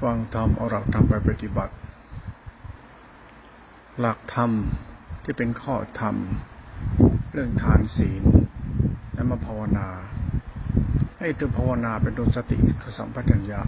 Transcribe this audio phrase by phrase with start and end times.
[0.00, 1.74] ฟังธรรมเอาหลักธรรมไปปฏิบัติ
[4.00, 4.50] หลักธรรม
[5.22, 6.16] ที่เป็นข้อธรรม
[7.32, 8.24] เรื่องทานศีล
[9.14, 9.88] และมาภาวนา
[11.18, 12.58] ให้ตัวภาวนาเป็นตัวสติ
[12.98, 13.60] สัมปชัญญะ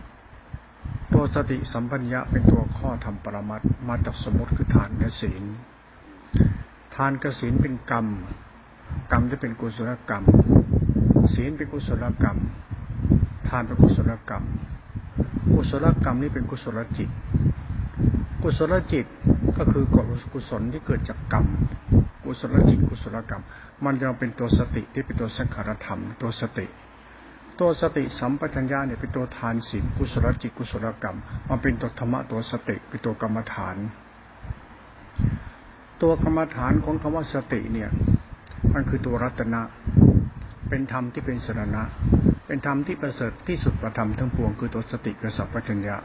[1.13, 5.43] ตัวสติสัมปัญญะเป็นตัวข้อธรรมปรมัตมาจากสมมติคือทานและศีล
[6.95, 8.07] ทานกับศีลเป็นกรรม
[9.13, 10.25] กรรมจะเป็นกุศลกรรม
[11.35, 12.39] ศีลเป็นกุศลกรรม
[13.51, 14.45] ทานเป็นกุศลกรรม
[15.55, 17.11] กุศลกรรมนี่เป็นกุศลจิต
[18.43, 19.07] กุศลจิต
[19.59, 19.85] ก็คือ
[20.33, 21.47] กุศลที่เกิดจากกรรม
[22.25, 23.43] กุศลจิตกุศลกรรม
[23.85, 26.67] มันจะเป็นตัวสติที่เป็นตัวสังขารธรรม ตัวสติ
[27.61, 33.77] ตัวสติสัมปชัญญะเนี่ยเป็นตัวทานศีลกุศลจิตกุศลกรรม มันเป็นตัวธรรมะตัวสติเป็นตัวกรรมฐาน
[36.03, 37.91] ตัวกรรมฐานของคำว่าสติเนี่ย
[38.75, 39.63] มันคือตัวรัตนะ
[40.69, 41.83] เป็นธรรมที่เป็นสรณะ
[42.53, 45.97] เป็นธรรมที่ประเสริฐที่สุดประธรรมทั้งปวงคือตัวสติกับสัมปชัญญะ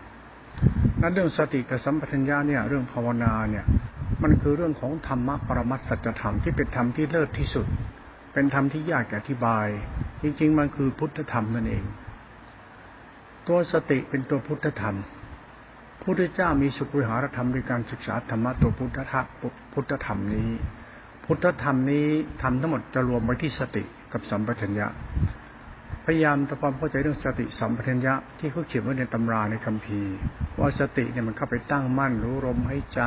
[1.02, 3.66] นั้นเรื่องสติกับสัมปชัญญะเนี่ยเรื่องภาวนาเนี่ย
[4.24, 7.66] มันคือเรื่องของธรรมะปรมัตสัจธรรมที่เป็นธรรมที่เลิศที่สุด
[8.34, 9.68] เป็นธรรมที่ยากอธิบาย
[10.22, 11.84] จริง ๆ มันคือพุทธธรรมนั่นเอง
[13.48, 14.96] ตัวสติเป็นตัวพุทธธรรม
[16.04, 19.26] พุทธเจ้ามีสุขวิหารธรรมในการศึกษาธรรมะตัวพุทธธรรม
[19.74, 20.50] พุทธธรรมนี้
[21.26, 22.08] พุทธธรรมนี้
[22.42, 23.84] ทำทั้งหมดจะรวมไว้ที่สติ
[24.14, 24.90] กับสัมปชัญญะ
[26.06, 30.14] พยายามทำความเข้าใจเรื่องสติสัมปชัญญะที่เขาเขียนไว้ในตำราในคัมภีร์
[30.60, 33.02] ว่าสติเนี่ยมันเข้าไปตั้งมั่น รู้ลมให้ใจ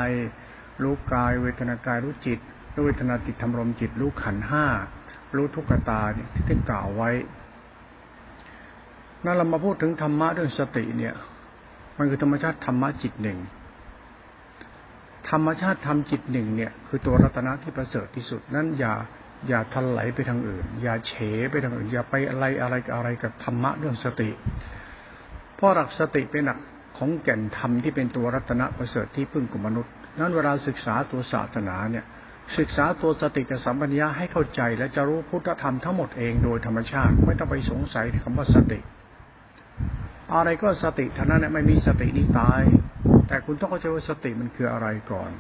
[0.83, 2.39] รู้กาย เวทนากายรู้จิต
[2.75, 4.65] รู้เวทนาจิตทำลมจิต รู้ขันห้า
[5.37, 7.11] รู้ทุกขตาเนี่ยที่ท่านกล่าวไว้
[9.25, 11.15] นั่นเรามาพูดถึงธรรมะเรื่องสติเนี่ย
[11.99, 13.39] มันคือธรรมชาติธรรมะจิตหนึ่ง
[15.31, 18.95] ธรรมชาติธรรมจิตหนึ่งเนี่ย คือตัวรัตนะที่ประเสริฐที่สุดนั้นอย่า
[19.49, 21.13] อย่าทไหลไปทางอื่น อย่าเฉ
[21.51, 24.31] ไปทางอื่น อย่าไปอะไรอะไรกับอะไรกับธรรมะเรื่องสติ
[25.57, 26.59] เพราะหลักสติเป็นหลัก
[26.99, 32.05] ของแก่นธรรมที่เป็นตัวรัตนประเสริฐที่พึ่งของมนุษย์ นั้นเวลาศึกษาตัวศาสนาเนี่ย
[32.59, 38.79] ศึกษาตัวสติกับสัมปัญญาให้เข้าใจ และจะรู้พุทธธรรมทั้งหมดเองโดยธรรมชาติ ไม่ต้องไปสงสัยคำว่าสติ
[40.35, 42.63] อะไรก็สติท่านั้นไม่มีสตินี่ตาย
[43.29, 45.31] แต่คุณต้องเข้าใจว่าสติมันคืออะไรก่อน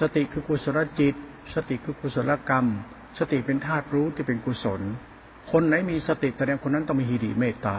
[0.00, 1.14] สติคือกุศลจิต
[1.54, 2.66] สติคือกุศลกรรม
[3.18, 4.80] สติเป็นธาตุรู้ที่เป็นกุศล
[5.52, 7.78] คนไหนมีสติแสดงคนนั้นต้องมีหิริเมตตา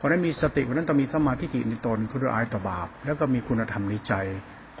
[0.00, 4.14] คนนั้นมีสติคนนั้นต้องมีสมาธิในตนคืออายต่อบาป แล้วก็มีคุณธรรมในใจ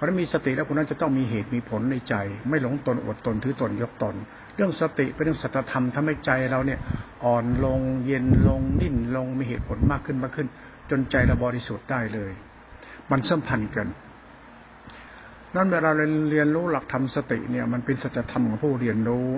[0.00, 2.14] ราะมีสติแล้วคนนั้นจะต้องมีเหตุมีผลในใจ
[2.48, 4.14] ไม่หลงตนอดตนถือตนยกตน
[4.54, 6.80] เรื่องสติเป็นเรื่องสัจธรรมทำให้ใจเราเนี่ย
[7.24, 10.48] อ่อนลงเย็นลงนิ่นลงมีเหตุผลมากขึ้นมากขึ้น
[10.90, 12.32] จนใจเราบริสุทธิ์ได้เลย
[13.10, 13.86] มันสัมพันธ์กัน
[15.58, 19.28] นั่นเวลาเราเรียนรู้หลักธรรมสติเนี่ยมันเป็นสัจธรรมของผู้เรียนรู้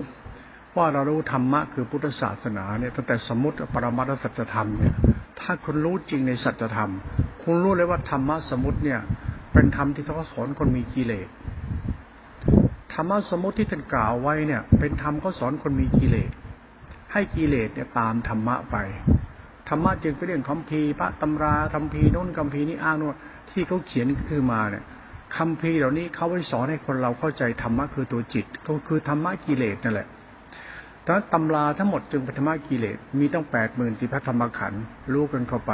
[0.77, 4.95] ว่าเรารู้ธรรมะคือพุทธศาสนาเนี่ยตั้งแต่สมมติปรมัตถสัจธรรมเนี่ย
[5.41, 6.91] ถ้าคุณรู้จริงในสัจธรรม
[7.43, 9.01] คุณรู้เลยว่าธรรมะสมมติเนี่ย
[9.53, 11.29] เป็นธรรมที่เขาสอนคนมีกิเลส
[12.93, 16.31] ธรรมะสมมติที่ท่านกล่าวไว้เนี่ยเป็นธรรมเขาสอนคนมีกิเลส
[17.13, 18.77] ให้กิเลสเนี่ยตามธรรมะไป
[19.69, 23.17] ธรรมะจึงเป็นเรื่องคำพีพระตำราคำพีโน้นคำพีนี้อ้างโน้น
[23.51, 24.85] ที่เขาเขียนคือมาเนี่ย
[25.37, 30.09] คำพีเหล่านี้เขาไว้สอนให้คนเราเข้าใจธรรมะคือตัวจิต ก็คือธรรมะกิเลสนั่นแหละ
[31.05, 34.83] ดังนั้นตำราทั้งหมดจึงเป็นธรรมะกิเลส มีตั้งแปดหมื่นสี่พระธรรมขันธ์
[35.13, 35.73] รู้กันเข้าไป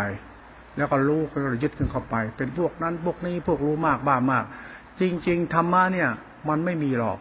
[0.77, 4.44] แล้วก็รู้ก็ยึดขึ้นเข้าไป เป็นพวกนั้นพวกนี้พวกรู้มากบ้ามาก
[5.00, 6.09] จริง ๆธรรมะเนี่ย
[6.49, 7.19] มันไม่มีหรอก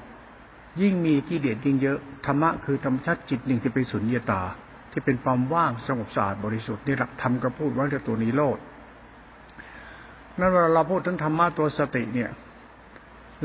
[0.81, 4.41] ยิ่งมีที่เด็ดยิ่งเยอะ ธรรมะคือธรรมชาติจิตหนึ่งที่เป็นสุญญตา
[4.91, 8.57] ที่เป็นความว่างสงบสะอาดบริสุทธิ์นี่หลักธรรมก็พูดว่าเรื่องตัวนี้โลด
[10.39, 12.31] นั่นเวลาเราพูดถึงธรรมะตัวสติเนี่ย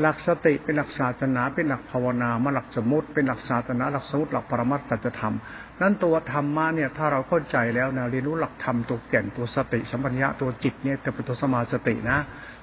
[0.01, 5.35] หลักสติเป็นหลักศาสนา เป็นหลักภาวนามาหลักสมุติ เป็นหลักศาสนา หลักสมุติหลักปรมัตถธรรม
[5.81, 12.19] นั้นตัวธรรมะเนี่ยถ้าเราเข้าใจแล้วนะเรียนรู้หลักธรรมตัวแก่นตัวสติสัมปัญญะตัวจิตเนี่ยจะเป็นตัวสมาสตินะ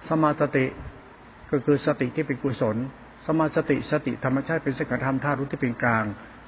[0.09, 0.65] สมาสติ
[1.51, 2.77] ก็คือสติที่เป็นกุศล
[3.27, 6.05] สมาสติสติธรรมชาติเป็นสังขารธรรมธาตุรู้ที่เป็นกลาง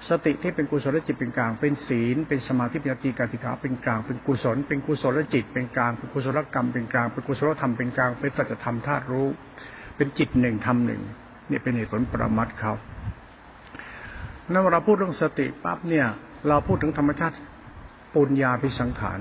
[0.09, 9.26] สติที่เป็นกุศลจิตเป็นกลาง เป็นศีล เป็นสมาธิเป็นจีการติขาเป็นกลาง เป็นกุศล เป็นกุศลจิต เป็นกลาง เป็นกุศลกรรม เป็นกลาง เป็นกุศลธรรม เป็นกลาง เป็นสัจธรรมธาตุรู้
[9.97, 11.02] เป็นจิตหนึ่งธรรมหนึ่ง
[11.50, 12.73] นี่เป็นเหตุผลประมัดเขา
[14.52, 16.06] นั่นเราพูดเรื่องสติปั๊บเนี่ย
[16.49, 17.37] เราพูดถึงธรรมชาติ
[18.14, 19.20] ปุญญาพิสังขาร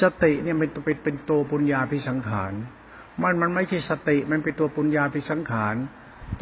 [0.00, 2.52] สติเนี่ยมันเป็นเป็นตัวปุญญาพิสังขาร
[3.22, 5.74] มันมันไม่ใช่สติ มันเป็นตัวปุญญาพิสังขาร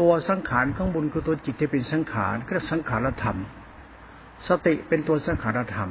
[0.00, 3.37] ตัวสังขารข้างบนคือตัวจิตที่เป็นสังขารก็สังขารธรรม
[4.48, 5.90] สติเป็นตัวสังขารธรรม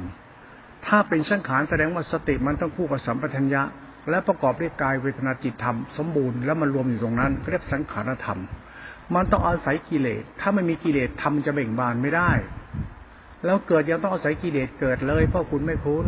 [0.86, 3.62] ถ้าเป็นสังขารแสดงว่าสติมันต้องคู่กับสัมปทัญญะ
[4.10, 8.40] และประกอบด้วยกายเวทนาจิตธรรมสมบูรณ์แล้วมันรวมอยู่ตรงนั้นเรียกสังขารธรรม
[9.14, 12.32] มันต้องอาศัยกิเลส ถ้าไม่มีกิเลสธรรมจะเบ่งบานไม่ได้
[13.44, 16.06] แล้วเกิดยังต้องอาศัยกิเลสเกิดเลยเพราะคุณไม่คุ้น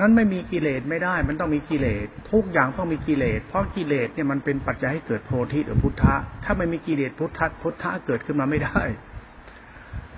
[0.00, 6.14] นั้นไม่มีกิเลสไม่ได้ มันต้องมีกิเลสทุกอย่างต้องมีกิเลสเพราะกิเลสเนี่ยมันเป็นปัจจัยให้เกิดโพธิหรือพุทธะ
[6.44, 8.80] ถ้าไม่มีกิเลสพุทธะพุทธะเกิดขึ้นมาไม่ได้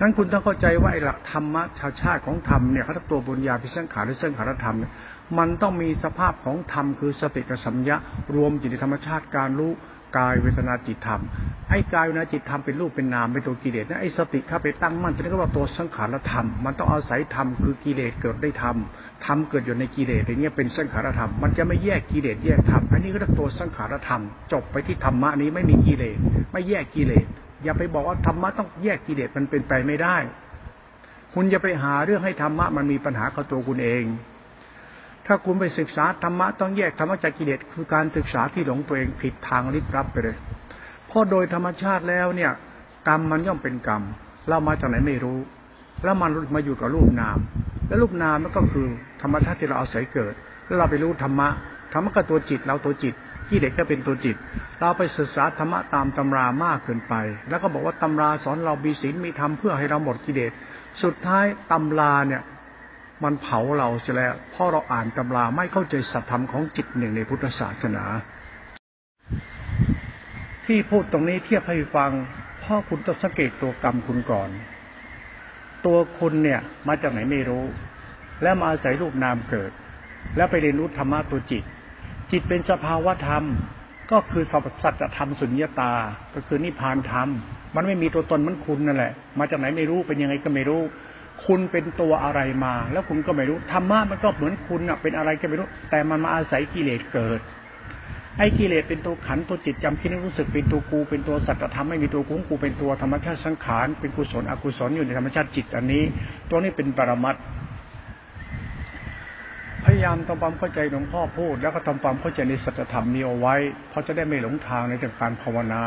[0.01, 4.91] นั้นคุณต้องเข้าใจว่าไอ้หลักธรรมะชาชาติของธรรมเนี่ยเขาตัวบุญญาพิสังขารหรือสังขารธรรมเนี่ย
[5.37, 7.97] มันต้องมีสภาพของธรรมคือสติกับสัมยะ
[8.35, 9.71] รวมอยู่ในธรรมชาติการรู้
[10.17, 11.21] กายเวทนาจิตธรรม
[11.69, 18.75] ไอ้กายเวทนาจิตธรรมเป็นรูปเป็นนามเป็นตัวกิเลสนะไอ้สติเข้าไปตั้งมั่นจะเรียกว่าตัวสังขารธรรม มันต้องอาศัยธรรมคือกิเลสเกิดได้ธรรม
[19.25, 24.21] ธรรมเกิดอยู่ในกิเลสอย่างเงี้ยเป็นสังขารธรรม มันจะไม่แยกกิเลสแยกธรรมอันนี้ก็เรียกตัวสังขารธรรม
[24.51, 26.17] จบไปที่ธรรมะนี้ไม่มีกิเลส
[26.51, 27.25] ไม่แยกกิเลส
[27.63, 30.17] อย่าไปบอกว่าธรรมะต้องแยกกิเลสมันเป็นไปไม่ได้
[31.33, 34.03] คุณอย่าไปหาเรื่องให้ธรรมะมันมีปัญหากับตัวคุณเอง
[35.27, 40.37] ถ้าคุณไปศึกษาธรรมะต้องแยกธรรมะจากกิเลสคือการศึกษาที่หลงตัวเองผิดทางลิบรับไปเลย
[41.07, 42.51] เพราะโดยธรรมชาติแล้วเนี่ย
[43.07, 44.01] กรรมมันย่อมเป็นกรรม
[44.49, 45.39] เรามาจากไหนไม่รู้
[46.03, 47.37] แล้วมันมาอยู่กับรูปนาม
[47.87, 48.87] แล้วรูปนามมันก็คือ
[49.21, 50.33] ธรรมชาติที่เราอาศัยเกิด
[50.65, 51.49] แล้วเราไปรู้ธรรมะ
[51.93, 53.13] ธรรมะก็ตัวจิตเราตัวจิต
[53.49, 54.35] กิเลสก็เป็นตัวจิต
[54.79, 57.13] เราไปศึกษาธรรมะตามตำรามากเกินไป
[57.49, 60.51] แล้วก็บอกว่าตำราสอนเรามีศีลมีธรรมเพื่อให้เราหมดกิเลส
[61.03, 62.41] สุดท้ายตำราเนี่ย
[63.23, 68.03] มันเผาเราเสียแล้วเพราะเราอ่านตำราไม่เข้าใจสัจธรรมของจิตหนึ่งในพุทธศาสนา
[70.65, 72.11] ที่พูดตรงนี้เทียบให้ฟัง
[72.63, 74.49] พ่อคุณต้องสังเกตตัวกรรมคุณก่อน
[75.85, 77.63] ตัวคุณเนี่ยมาจากไหนไม่รู้
[78.43, 79.71] แล้วมาอาศัยรูปนามเกิด
[80.37, 81.63] แล้วไปเรียนรู้ธรรมะตัวจิต
[82.31, 83.43] จิตเป็นสภาวะธรรม
[84.11, 84.43] ก็คือ
[84.83, 85.93] สัจธรรมสุญญตา
[86.33, 87.27] ก็คือนิพพานธรรม
[87.75, 90.81] มันไม่มีตัวตนมันคุณนั่นแหละ มาจากไหนไม่รู้เป็นยังไงก็ไม่รู้
[91.45, 97.41] คุณเป็นตัวอะไรมา แล้วคุณก็ไม่รู้ธรรมะมันก็เหมือนคุณเป็นอะไรก็ไม่รู้ แต่มันมาอาศัยกิเลสเกิด
[98.37, 106.03] ไอ้กิเลสเป็นตัวขันตัวจิตจำคิดรู้สึกเป็นตัวกู เป็นตัวสัจธรรมไม่มีตัวกูกูเป็นตัวธรรมชาติสังขารเป็นกุศลอกุศลอยู่ในธรรมชาติจิตอันนี้
[106.49, 107.35] ตัวนี้เป็นปรมัต
[109.83, 113.55] พยายามทำความเข้าใจหลวงพ่อพูด แล้วก็ทำความเข้าใจในสัจธรรมนี้เอาไว้
[113.89, 115.83] เพราะจะได้ไม่หลงทางในการภาวนา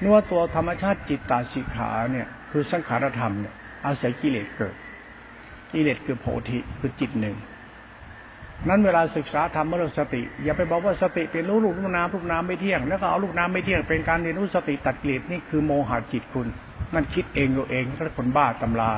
[0.00, 3.54] เนื้อตัวธรรมชาติจิตตาสิขาเนี่ย คือสังขารธรรมเนี่ย
[3.86, 4.74] อาศัยกิเลสเกิด
[5.72, 7.36] กิเลสคือโพธิคือจิตหนึ่ง
[8.68, 16.46] นั้นเวลาศึกษาธรรมเรื่องสติ อย่าไปบอกว่าสติเป็นรู้ลูกน้ำลูกน้ำไม่เที่ยง แล้วก็เอาลูกน้ำไม่เที่ยงเป็นการเรียนรู้สติตัดกิเลสนี่คือโมหะจิตคุณ
[16.94, 18.92] นั่นคิดเองตัวเองถ้าคนบ้าตำรา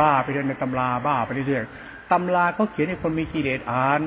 [0.00, 1.64] บ้าไปเรื่อยในตำราบ้าไปเรื่อย
[2.12, 4.00] ตำราก็เขียนให้คนมีกิเลสอ่าน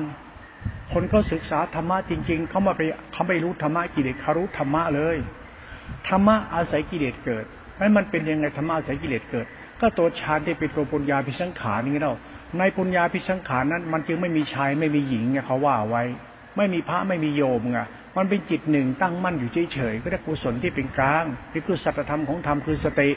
[0.92, 2.80] คนก็ศึกษาธรรมะจริง ๆ เขามาไป
[3.12, 5.16] เขาไม่รู้ธรรมะกิเลสเขารู้ธรรมะเลย
[6.08, 7.46] ธรรมะอาศัยกิเลสเกิด
[7.80, 9.46] นั้นมันเป็นยังไงธรรมะสายกิเลสเกิด
[9.80, 12.12] ก็ตัวฌานที่เป็นตัวปุญญาพิสังขารนี่เรา
[12.58, 16.02] ในปุญญาพิสังขารนั้น มันจึงไม่มีชายไม่มีหญิงไงเขาว่าไว้
[16.56, 17.78] ไม่มีพระไม่มีโยมไง
[18.16, 23.10] มันเป็นจิตหนึ่งตั้งมั่นอยู่เฉยๆก็ได้กุศลที่เป็นกลางนี่คือสัจธรรมของธรรมคือสติ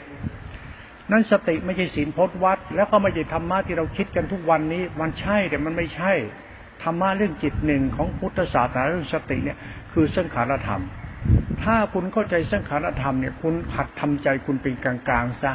[1.10, 6.12] นั้นสติไม่ใช่ศีลพจน์วัด แล้วก็ไม่ใช่ธรรมะที่เราคิดกันทุกวันนี้ มันใช่แต่มันไม่ใช่
[6.82, 9.58] ธรรมะเรื่องจิตหนึ่งของพุทธศาสนาเรื่องสติเนี่ย
[9.92, 10.82] คือสังขารธรรม
[11.62, 15.52] ถ้าคุณเข้าใจสังขารธรรมเนี่ยคุณหัดทำใจคุณเป็นกลางๆซะ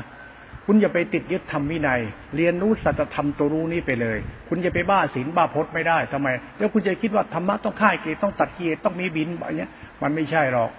[0.66, 2.02] คุณอย่าไปติดยึดธรรมวินัย
[2.36, 4.18] เรียนรู้สัจธรรมตัวรู้นี้ไปเลย
[4.50, 6.28] คุณจะไปบ้าศีลบ้าพจน์ไม่ได้ทำไม
[6.58, 9.72] แล้วคุณจะคิดว่าธรรมะต้องฆ่าเกตต้องตัดเกตต้องมีบินอะไรเงี้ย
[10.02, 10.72] มันไม่ใช่หรอก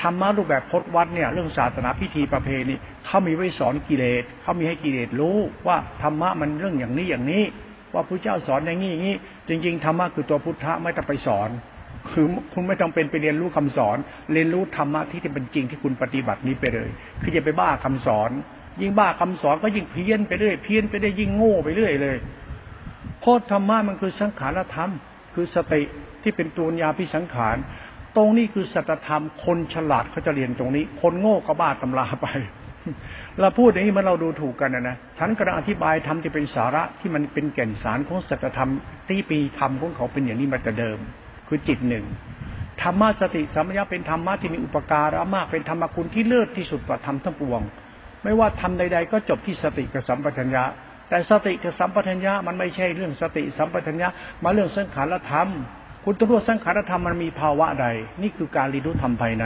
[0.00, 2.74] ธรรมะรูปแบบพจน์วัดเนี่ยเรื่องศาสนาพิธีประเพณี
[3.06, 7.44] เขามีไว้สอนกิเลสเขามีให้กิเลสรู้ว่าธรรมะมันเรื่องอย่างนี้อย่างนี้
[7.94, 9.16] ว่าพระเจ้าสอนอย่างนี้อย่างนี้
[9.48, 11.50] จริง ๆธรรมะคือตัวพุทธะไม่ต้องไปสอน
[12.10, 13.96] คือคุณไม่ต้องเป็นไปเรียนรู้คำสอน
[14.32, 16.88] เรียนรู้ธรรมะที่เป็นจริงที่คุณปฏิบัตินี้ไปเลย
[17.22, 18.30] คือจะไปบ้าคำสอน
[18.80, 22.16] ยิ่งบ้าคำสอนก็ยิ่งเพี้ยนไปเรื่อยเพี้ยนไปได้ยิ่งโง่ไปเรื่อยเลย
[23.20, 24.90] โคตรธรรมะมันคือสังขารธรรม
[25.34, 25.82] คือสติ
[26.22, 27.56] ที่เป็นตัวยาพิสังขาร
[28.16, 32.28] ตรงนี้คือสัจธรรม คนฉลาดเขาจะเรียนตรงนี้ คนโง่ก็บ้าตำราไป
[33.40, 38.70] เราพูดอย่างนี้มันเราดูถูกกันนะนะฉันกำลังอธิบายธรรมที่เป็นสาระที่มันเป็นแก่นสารของสัจธรรม
[39.08, 40.98] ที่ปีธรรมของเขาเป็นอย่างนี้มาแต่เดิม
[41.48, 42.04] คือจิตหนึ่ง
[42.82, 47.62] ธรรมะสติสัมยาเป็นธรรมะที่มีอุปการะมากเป็นธรรมคุณที่เลิศที่สุดกว่าธรรมทั้งปวง
[48.24, 50.64] ไม่ว่าทำใด ๆ ก็จบที่สติกับสัมปชัญญะ
[51.08, 54.08] แต่สติกับสัมปชัญญะมันไม่ใช่เรื่องสติสัมปชัญญะ
[54.42, 55.48] มาเรื่องสังขารธรรม
[56.04, 57.86] คุณต้องรู้สังขารธรรมมันมีภาวะใด
[58.22, 59.44] นี่คือการรีรู้ธรรมภายใน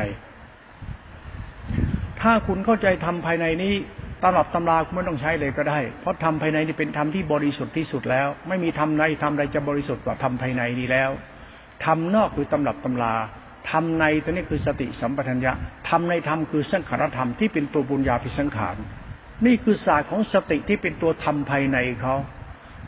[2.21, 3.75] ถ้าคุณเข้าใจธรรมภายในนี้
[4.23, 11.11] ตลับตำราคุณไม่ต้องใช้เลยก็ได้ เพราะธรรมภายในนี่เป็นธรรมที่บริสุทธิ์ที่สุดแล้ว ไม่มีธรรมใดธรรมใดจะบริสุทธิ์กว่าธรรมภายในนี้แล้ว
[11.85, 13.15] ทำนอกคือตำรับตำรา
[13.71, 15.53] ทำในตัวนี้คือสติสัมปทัญญะ
[15.89, 18.77] ทำในธรรมคือสังขารธรรมที่เป็นตัวบุญญาภิสังขาร
[19.47, 22.15] นี่คือศาสตร์ของสติที่เป็นตัวธรรมภายในเขา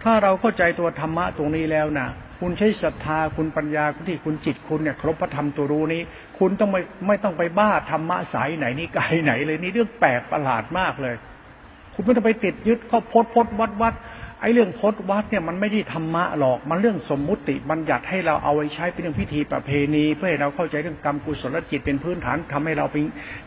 [0.02, 2.08] ถ้าเราเข้าใจตัวธรรมะตรงนี้แล้วนะ
[2.40, 6.02] คุณใช้ศรัทธาคุณปัญญาที่คุณจิตคุณเนี่ยครบพระธรรมตัวรู้นี้
[6.38, 11.14] คุณต้องไม่ไม่ต้องไปบ้าธรรมะสายไหนนี่ไกลไหนเลยนี่เรื่องแปลกประหลาดมากเลย
[11.94, 13.94] คุณไม่ต้องไปติดยึดข้อพดพดวัดวัด
[14.40, 23.02] ไอ้เรื่องพดวัดเนี่ยมันไม่ใช่ธรรมะหรอก มันเรื่องสมมุติบัญญัติให้เราเอาไว้ใช้เป็นเรื่องพิธีประเพณี เพื่อให้เราเข้าใจเรื่องกรรมกุศลจิตเป็นพื้นฐานทำให้เราเป็น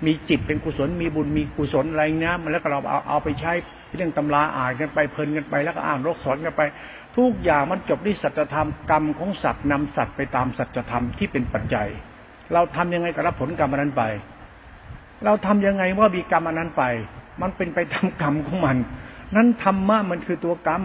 [0.05, 3.51] มีจิตเป็นกุศล มีบุญมีกุศลอะไรเงี้ยมันแล้วก็เราเอาเอาไปใช้
[3.95, 6.62] เรื่องตำราอ่านกันไปเพลินกันไปแล้วก็อ่านรกสอนกันไป
[7.17, 11.88] ทุกอย่างมันจบที่สัจธรรมกรรมของสัตว์นำสัตว์ไปตามสัจธรรมที่เป็นปัจจัย
[12.53, 14.03] เราทำยังไงกับรับผลกรรมนั้นไป
[15.25, 16.83] เราทำยังไงว่ามีกรรมอันนั้นไป
[17.41, 18.77] มันเป็นไปตามกรรมของมัน
[19.35, 20.83] นั้นธรรมะมันคือตัวกรรม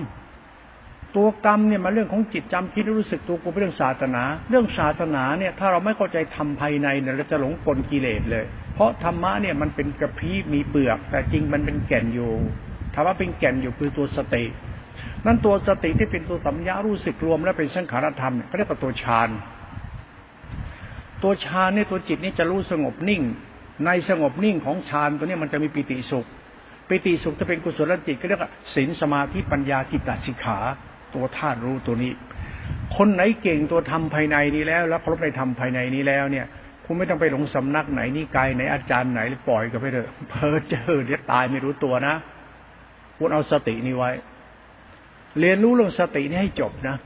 [1.16, 12.32] ตัวกรรมเนี่ยมันเรื่องของจิตจำคิดรู้สึกตัวกูเป็นเรื่องศาสนา เรื่องศาสนาเนี่ย ถ้าเราไม่เข้าใจทำภายในเนี่ยเราจะหลงกลกิเลสเลย เพราะธรรมะเนี่ยมันเป็นกระพี้มีเปลือก แต่จริงมันเป็นแก่นอยู่
[12.94, 14.44] ธรรมะเป็นแก่นอยู่คือตัวสติ
[15.26, 19.28] นั่นตัวสติที่เป็นตัวสัมยารู้สึกรวม และเป็นสังขารธรรมเขาเรียกว่าตัวฌาน
[21.22, 23.22] ตัวฌานเนี่ยตัวจิตนี่จะรู้สงบนิ่ง
[23.84, 26.26] ในสงบนิ่งของฌานตัวนี้มันจะมีปิติสุข
[26.88, 30.58] ปิติสุขจะเป็นกุศลจิตก็เรียกว่าศีลสมาธิปัญญาจิตตสิกขา
[31.14, 32.12] ตัวธาตุรู้ตัวนี้
[32.96, 36.46] คนไหนเก่งตัวทำภายในนี้แล้ว แล้วครบในทำภายในนี้แล้วเนี่ย
[36.84, 42.14] คุณไม่ต้องไปหลงสำนักไหนนี่กายไหนอาจารย์ไหนปล่อยก็ไปเถอะเพอเจอเดี๋ยวตายไม่รู้ตัวนะ
[43.16, 44.10] คุณเอาสตินี้ไว้
[45.40, 46.96] เรียนรู้เรื่องสตินี้ให้จบนะ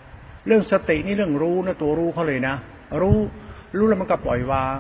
[0.47, 2.55] เรื่องสตินี่เรื่องรู้นะตัวรู้เขาเลยนะ
[3.03, 3.19] รู้
[3.79, 4.79] รู้แล้วมันก็ปล่อยวาง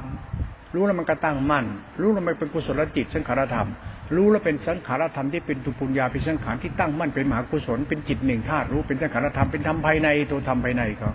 [0.74, 1.66] รู้แล้วมันก็ตั้งมั่น
[2.00, 3.68] รู้แล้วมันเป็นกุศลจิตสังขารธรรม
[4.16, 11.12] รู้แล้วเป็นสังขารธรรมที่เป็นตุปุญญาเป็นสังขารที่ตั้งมั่นเป็นมหากุศลเป็นจิตหนึ่งธาตุรู้เป็นสังขารธรรมเป็นธรรมภายในตัวธรรมภายในเขา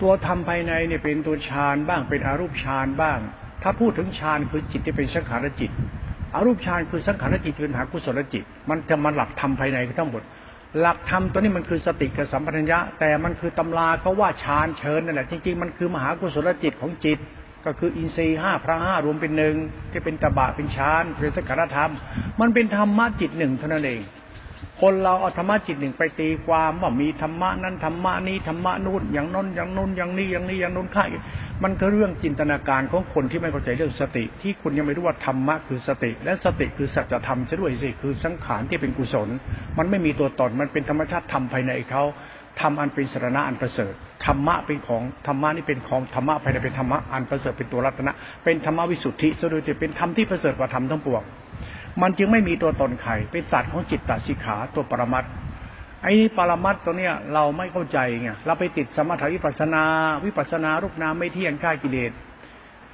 [0.00, 3.18] ตัวธรรมภายในเนี่ยเป็นตัวฌานบ้างเป็นอารูปฌานบ้าง
[3.62, 5.70] ถ้าพูดถึงฌานคือจิตที่เป็นสังขารจิต
[6.34, 10.22] อารูปฌานคือสังขารจิตคือมหากุศลจิต มันจะมาหลักธรรมภายในทั้งหมด
[10.80, 17.18] หลักธรรมตัวนี้มันคือสติกับสัมปชัญญะ แต่มันคือตำราเขาว่าฌานเชิญนั่นแหละจริงๆมันคือมหากุศลจิตของจิต
[17.66, 19.54] ก็คืออินทรีย์ห้าพระห้ารวมเป็นหนึ่ง
[19.90, 21.92] ที่เป็นตบะเป็นฌานเป็นสังขารธรรม
[22.40, 24.02] มันเป็นธรรมะจิตหนึ่งเท่านั้นเอง
[24.80, 31.04] คนเราเอาธรรมะจิตหนึ่งไปตีความว่ามีธรรมะนั้นธรรมะนี้ธรรมะนู่นอย่างน้นอย่างน้นอย่างนี้อย่างนี้อย่างน้นข้า
[31.62, 39.28] มันก็เรื่องจินตนาการของคนที่ไม่เข้าใจเรื่องสติ ที่คุณยังไม่รู้ว่าธรรมะคือสติ และสติคือสัจธรรมซะด้วยสิคือสังขารที่เป็นกุศล
[39.78, 42.02] มันไม่มีตัวตนมันเป็นธรรมชาติธรรมภายในเขา
[42.60, 43.94] ธรรมอันเป็นสรณะอันประเสริฐ
[44.26, 48.12] ธรรมะเป็นของธรรมะนี่เป็นของธรรมะภายในเป็นธรรมะอันประเสริฐเป็นตัวรัตนะ
[48.44, 51.22] เป็นธรรมวิสุทธิซะโดยเป็นธรรมที่ประเสริฐกว่าธรรมทั้งปวง
[52.02, 55.24] มันจึงไม่มีตัวตนใครเป็นสัตว์ของจิตตสิกขาตัวปรมัต
[56.04, 59.84] ไอ้ปรมัตตัวเนี้ยเราไม่เข้าใจไงเราไปติดสมถะวิปัสนา
[60.24, 62.12] วิปัสนารูปนามไม่เที่ยงฆ่ากิเลส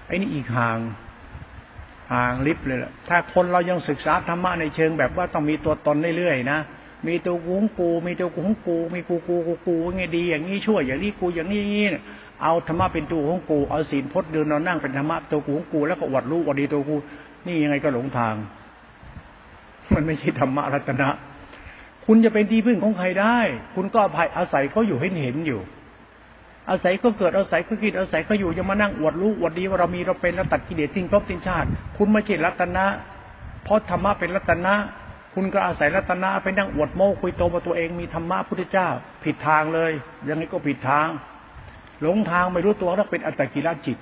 [0.07, 0.79] ไอ้นี่อีกห่าง
[2.13, 6.59] ห่างลิบเลยล่ะถ้าคนเรายังศึกษาธรรมะในเชิงแบบว่าต้องมีตัวตนเรื่อยๆนะ
[7.07, 12.01] มีตัวกูของกู มีตัวกูของกู มีกูกูกูกูไงดี อย่างนี้ช่วยอย่างนี้กูอย่างนี้นี่
[12.43, 16.97] เอาธรรมะเป็นตัวของกูเอาศีลพจน์เดินนอนนั่งเป็นธรรมะตัวกูของกูแล้วก็วัดรู้วัดดีตัวกู
[17.47, 18.35] นี่ยังไงก็หลงทาง
[19.95, 21.09] มันไม่ใช่ธรรมะรัตนะ
[22.07, 23.39] คุณจะเป็นที่พึ่งของใครได้
[23.75, 25.61] คุณก็อภัยอาศัยเขาอยู่ให้เห็นอยู่
[26.71, 32.85] อาศัยเขาเกิดอาศัยเขาคิดอาศัยเขาอยู่ยังมานั่งอวดรู้อวดดีว่าเรามีเราเป็นเราตัดกิเลสทิ้งครบทิ้งชาติ คุณไม่ใช่รัตนะ
[33.65, 34.75] เพราะธรรมะเป็นรัตนะ
[35.35, 38.89] คุณก็อาศัยรัตนะไปนั่งอวดโม้คุยโตว่าตัวเองมีธรรมะพุทธเจ้า
[39.25, 39.93] ผิดทางเลย
[40.29, 41.09] ยังไงก็ผิดทาง
[42.01, 43.99] หลงทางไม่รู้ตัวแล้วเป็นอัตตกิรจิต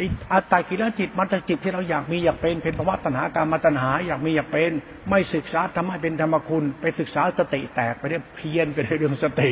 [0.00, 4.72] อีกอัตตกิรจิตมันจะจิตที่เราอยากมีอยากเป็นเป็นภาวะตัณหาการมาตัณหาอยากมีอยากเป็น
[5.10, 9.50] ไม่ศึกษาธรรมะเป็นธรรมคุณ ไปศึกษาสติแตกไปเรื่อยเพียนไปเรื่องสติ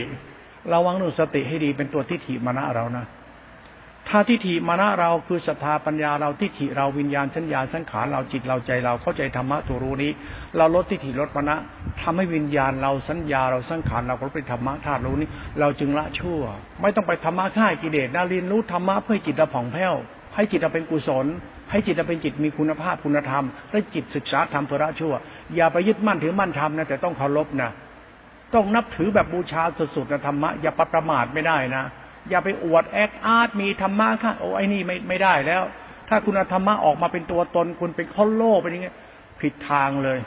[0.72, 3.04] ระวังเรื่องสติให้ดีเป็นตัวทิฏฐิมานะเรานะ
[4.08, 10.12] ถ้าทิฏฐิมานะเราคือศรัทธาปัญญาเราทิฏฐิเราวิญญาณสัญญาสังขารเราจิตเราใจเราเข้าใจธรรมะตัวรู้นี้
[10.56, 11.58] เราลดทิฏฐิลดมานะ
[12.02, 15.28] ทำให้วิญญาณเราสัญญาเราสังขารเราก็ไปธรรมะธาตุรู้นี้
[15.60, 16.40] เราจึงละชั่ว
[16.82, 19.94] ไม่ต้องไปธรรมะข่ายกิเลสนาเรียนรู้ธรรมะเพื่อจิตเราผ่องแผ้ว
[20.34, 21.26] ให้จิตเราเป็นกุศล
[21.70, 25.14] ให้จิตเราเป็นจิตมีคุณภาพคุณธรรม และจิตศึกษาธรรมเพื่อละชั่ว
[25.56, 27.70] อย่าไปยึดมั่นถือมั่นธรรมนะแต่ต้องเคารพนะ
[28.54, 31.84] ต้องนับถือแบบบูชาสุดๆนะธรรมะอย่าประมาทไม่ได้นะ
[32.30, 35.62] อย่าไปอวดแอคอาร์ตมีธรรมะค่ะโอ้ไอ้นี่ไม่ไม่ได้แล้ว
[36.08, 38.97] ถ้าคุณธรรมะออกมาเป็นตัวตน คุณเป็นข้อโลเป็นย่างเงี้ย
[39.40, 40.18] ผิดทางเลย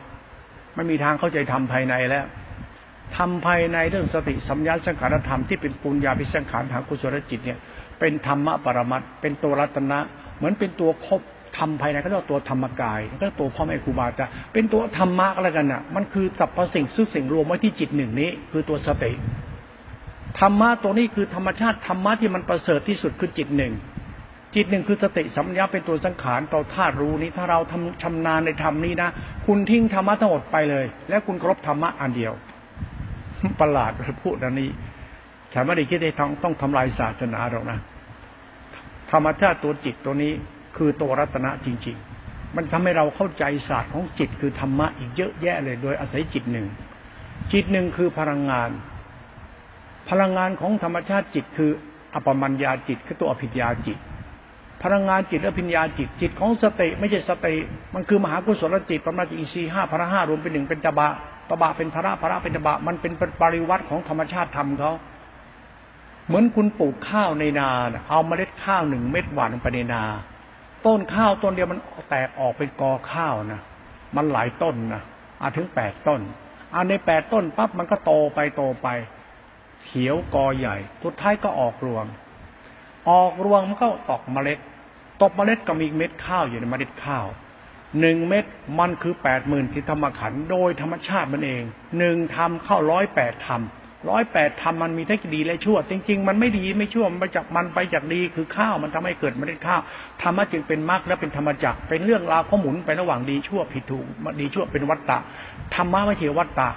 [0.76, 2.26] ไม่มีทางเข้าใจธรรมภายในแล้ว
[3.18, 7.60] ทำภายในเรื่องสติสัมยาสังขารธรรมที่เป็นปุญญาพิสังขารทางกุศลจิตเนี่ย
[8.00, 10.00] เป็นธรรมะปรมัตเป็นตัวรัตนะ
[10.38, 11.22] เหมือนเป็นตัวครบ
[11.58, 19.12] ทำภายในก็เรียกตัวธรรมกายก็ตัวพ่อแม่ครูบาอาจารย์เป็นตัวธรรมะอะไรกันน่ะ มันคือสัพพสิ่งซึ่งสิ่งรวมไว้ที่จิตหนึ่งนี้ คือตัวสติ
[20.40, 23.74] ธรรมะตัวนี้คือธรรมชาติธรรมะที่มันประเสริฐที่สุดคือจิตหนึ่ง
[24.56, 29.10] จิตหนึ่งคือสติสัมยาเป็นตัวสังขารต่อธาตุรู้นี้ถ้าเราทำชำนาญในธรรมนี้นะ
[29.46, 32.34] คุณทิ้งธรรมะทั้งหมดไปเลย และคุณครบธรรมะอันเดียว
[33.62, 33.92] ประหลาด
[34.24, 34.70] พูดอันนี้
[35.54, 37.80] ฉันไม่ได้คิดได้ต้องต้องทำลายศาสนาหรอกนะ
[39.12, 40.32] ธรรมชาติตัวจิตตัวนี้
[40.78, 46.68] คือตัวรัตนะจริง ๆ มันทำให้เราเข้าใจศาสตร์ของจิตคือธรรมะอีกเยอะแยะเลย โดยอาศัยจิตหนึ่ง
[47.54, 48.70] จิตหนึ่งคือพลังงาน
[50.10, 51.72] พลังงานของธรรมชาติจิต คือ
[52.14, 53.98] อปมัญญาจิตคือตัวอภิญญาจิต
[54.84, 57.56] พลังงานจิตและพิญญาจิตจิตของสติไม่ใช่สติ
[57.94, 61.10] มันคือมหากุศลจิตประมาณอินทรีห้าพระห้ารวมเป็นหนึ่งเป็นตบะ
[61.50, 64.92] ตบะเป็นพระพระเป็นตบะมันเป็นปริวัติของธรรมชาติธรรมเขา
[66.28, 67.70] เหมือนคุณปลูกข้าวในนา
[68.10, 70.04] เอาเมล็ดข้าวหนึ่งเม็ดหวานลงไปในนา
[70.86, 71.80] ต้นข้าวต้นเดียวมัน
[72.10, 73.62] แตกออกเป็นกอข้าวนะ
[74.16, 75.02] มันหลายต้นนะ
[75.42, 76.22] อาถึงแปดต้น
[76.76, 78.88] อันในแปดต้นปั๊บมันก็โตไปโตไป
[79.86, 82.06] เขียวกอใหญ่สุดท้ายก็ออกรวง
[83.10, 84.60] ออกรวงมันก็ตอกเมล็ด
[85.22, 87.26] ตกเมล็ดก็มีเม็ดข้าวอยู่ในเมล็ดข้าว
[88.00, 88.46] หนึ่งเม็ด
[88.80, 91.64] มันคือแปดหมื่นที่ธรรมขันโดยธรรมชาติมันเอง
[91.98, 99.82] หนึ่งทำเข้าร้อยแปดทำร้อยแปดทำมันมีทั้งดีและชั่ว จริง ๆ มันไม่ดีไม่ชั่วมันไปจากมันไปจากดีคือข้าวมันทำให้เกิดเมล็ดข้าว
[100.22, 104.06] ธรรมะจึงเป็นมรรคและเป็นธรรมจักรเป็นเรื่องราวข้อหมุนไประหว่างดีชั่วผิดถูก
[104.42, 105.18] ดีชั่วเป็นวัตตะ
[105.76, 106.70] ธรรมะไม่ใช่วัตตะ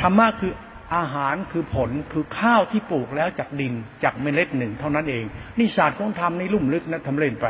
[0.00, 0.52] ธรรมะคือ
[0.94, 5.24] อาหารคือผลคือข้าวที่ปลูกแล้วจากดินจากเมล็ดหนึ่งเท่านั้นเอง
[5.58, 7.46] นี่ศาสตร์ของธรรมนี่ลุ่มลึกนะทำเล่นไป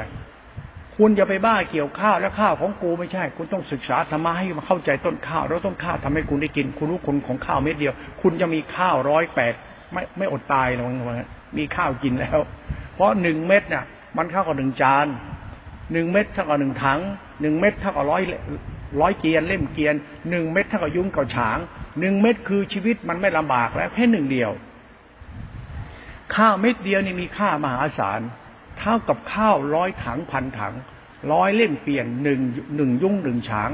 [0.97, 9.55] คุณอย่าไปบ้าเกี่ยวข้าวแล้วข้าวของกูไม่ใช่ คุณต้องศึกษาธรรมะให้มาเข้าใจต้นข้าวแล้วต้นข้าวทำให้คุณได้กิน คุณรู้คุณของข้าวเม็ดเดียว คุณจะมีข้าวร้อยแปด
[9.93, 10.87] ไม่ไม่อดตายหรอก
[11.59, 12.39] มีข้าวกินแล้ว
[12.95, 13.85] เพราะหนึ่งเม็ดเนี่ย
[14.17, 15.07] มันเท่ากับหนึ่งจาน
[15.93, 17.01] หนึ่งเม็ดเท่ากับหนึ่งถัง
[17.41, 18.23] หนึ่งเม็ดเท่ากับร้อย
[19.01, 19.95] ร้อยเกียนเล่มเกียน
[20.31, 21.59] หนึ่งเม็ดเท่ากับยุ้งกับฉาง
[22.01, 24.51] หนึ่งเม็ดคือชีวิตมันไม่ลำบากแล้วแค่หนึ่งเดียว
[26.35, 28.21] ข้าวเม็ดเดียวนี่มีค่ามหาศาล
[28.79, 30.75] เท่ากับข้าวร้อยถังพันถัง
[31.33, 32.41] ร้อยเล่มเปลี่ยนหนึ่ง
[32.77, 33.71] หนึ่งยุ่งหนึ่งฉาง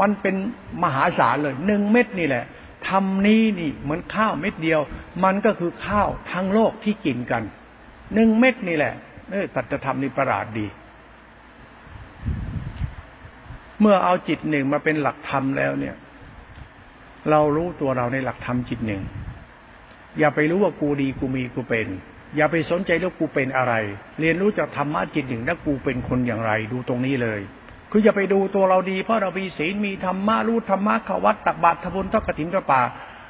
[0.00, 0.34] มันเป็น
[0.82, 2.44] มหาศาลเลยหนึ่งเม็ดนี่แหละ
[2.88, 4.80] ทำนี้นี่เหมือนข้าวเม็ดเดียว
[5.24, 7.42] มันก็คือข้าวทั้งโลกที่กินกัน
[8.14, 8.94] หนึ่งเม็ดนี่แหละ
[9.30, 10.66] เออตัดจะทำนี่ประหลาดดี
[13.80, 15.94] เมื่อเอาจิตหนึ่งมาเป็นหลักธรรมแล้วเนี่ย
[17.30, 19.02] เรารู้ตัวเราในหลักธรรมจิตหนึ่ง
[20.18, 21.88] อย่าไปรู้ว่ากูดีกูมีกูเป็น
[22.36, 23.74] อย่าไปสนใจว่ากูเป็นอะไร
[24.20, 27.40] เรียนรู้จากธรรมะจิตหนึ่งแล้วกูเป็นคนอย่างไร ดูตรงนี้เลย
[27.90, 32.80] คืออย่าไปดูตัวเราดี เพราะเรามีศีลมีธรรมะรู้ธรรมะขวัตตักบาตรทบุญทอกระถินกระป่า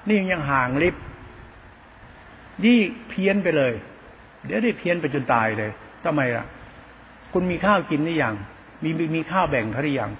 [0.06, 0.94] นี่ยังห่างลิบ
[2.64, 3.72] นี่เพี้ยนไปเลย
[4.46, 5.70] เดี๋ยวได้เพี้ยนไปจนตายเลย
[6.04, 6.44] ทำไมล่ะ
[7.32, 8.34] คุณมีข้าวกินหรือยัง
[8.82, 10.10] มีมีข้าวแบ่งเขาหรือยัง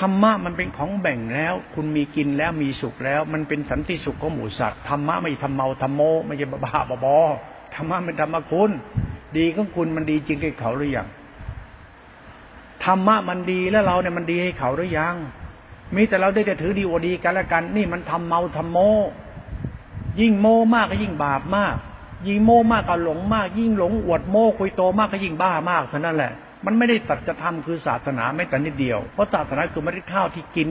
[0.00, 7.16] ธรรมะมันเป็นของแบ่งแล้ว คุณมีกินแล้วมีสุขแล้ว มันเป็นสันติสุขของหมูสัตว์ธรรมะไม่ทำเมาทำโมไม่ใช่บ้าบอ
[7.74, 8.70] ธรรมะเป็นธรรมคุณ
[9.36, 11.08] ดีของคุณมันดีจริงให้เขาหรือยัง
[12.84, 15.14] ธรรมะมันดีแล้วเราเนี่ยมันดีให้เขาหรือยัง
[15.94, 18.78] มีแต่เราได้แต่ถือดีอวดีกันละกัน นี่มันทำเมาทำโม
[20.20, 21.74] ยิ่งโมมากก็ยิ่งบาปมาก
[22.26, 26.32] ยิ่งโมมากก็หลงมาก ยิ่งหลงอวดโมคุยโตมากก็ยิ่งบ้ามากเท่านั้นแหละ
[26.66, 30.68] มันไม่ได้สัจธรรมคือศาสนาไม่แต่นิดเดียว เพราะศาสนาคือไม่ได้ข้าวที่กิน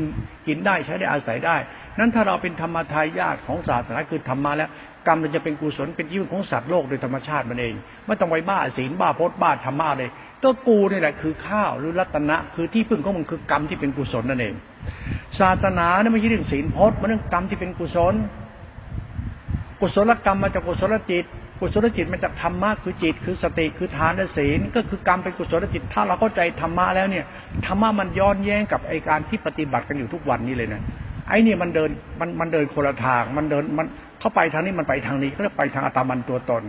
[0.47, 1.57] กินได้ใช้ได้อาศัยได้
[1.99, 4.69] นั้นถ้าเราเป็นธรรมทายาทของศาสนาคือธรรมะแล้ว
[5.07, 7.73] กรรมมันจะเป็นกุศลเป็นยิ่งของสัตว์โลกโดยธรรมชาติมันเอง
[8.05, 10.09] ไม่ต้องไปบ้าศีลบ้าพจน์บ้าธรรมะเลย
[10.43, 14.55] ก็กูนี่แหละคือข้าวหรือรัตนะ คือที่พึ่งของมึงคือกรรมที่เป็นกุศลนั่นเอง
[15.39, 18.13] ศาสนาเนี่ยไม่ใช่เรื่องศีลพจน์มันเรื่องกรรมที่เป็นกุศล
[19.79, 21.25] กุศลกรรมมาจากกุศลจิต
[21.59, 27.25] กุศลจิตมาจากธรรมะคือจิต คือสติคือทานและศีลก็คือกรรมเป็นกุศลจิต ถ้าเราเข้าใจธรรมะแล้วเนี่ย
[27.65, 30.81] ธรรมะมันย้อนแย้งกับไอการที่ปฏิบัติกันอยู่ทุกวันนี้เลยนะ
[31.27, 33.87] ไอ้นี่ยมันเดินมันมันเดินคนละทางมันเดินมัน
[34.19, 36.63] เข้าไปทางนี้มันไปทางนี้เขาเรียกไปทางอัตมันตัวตน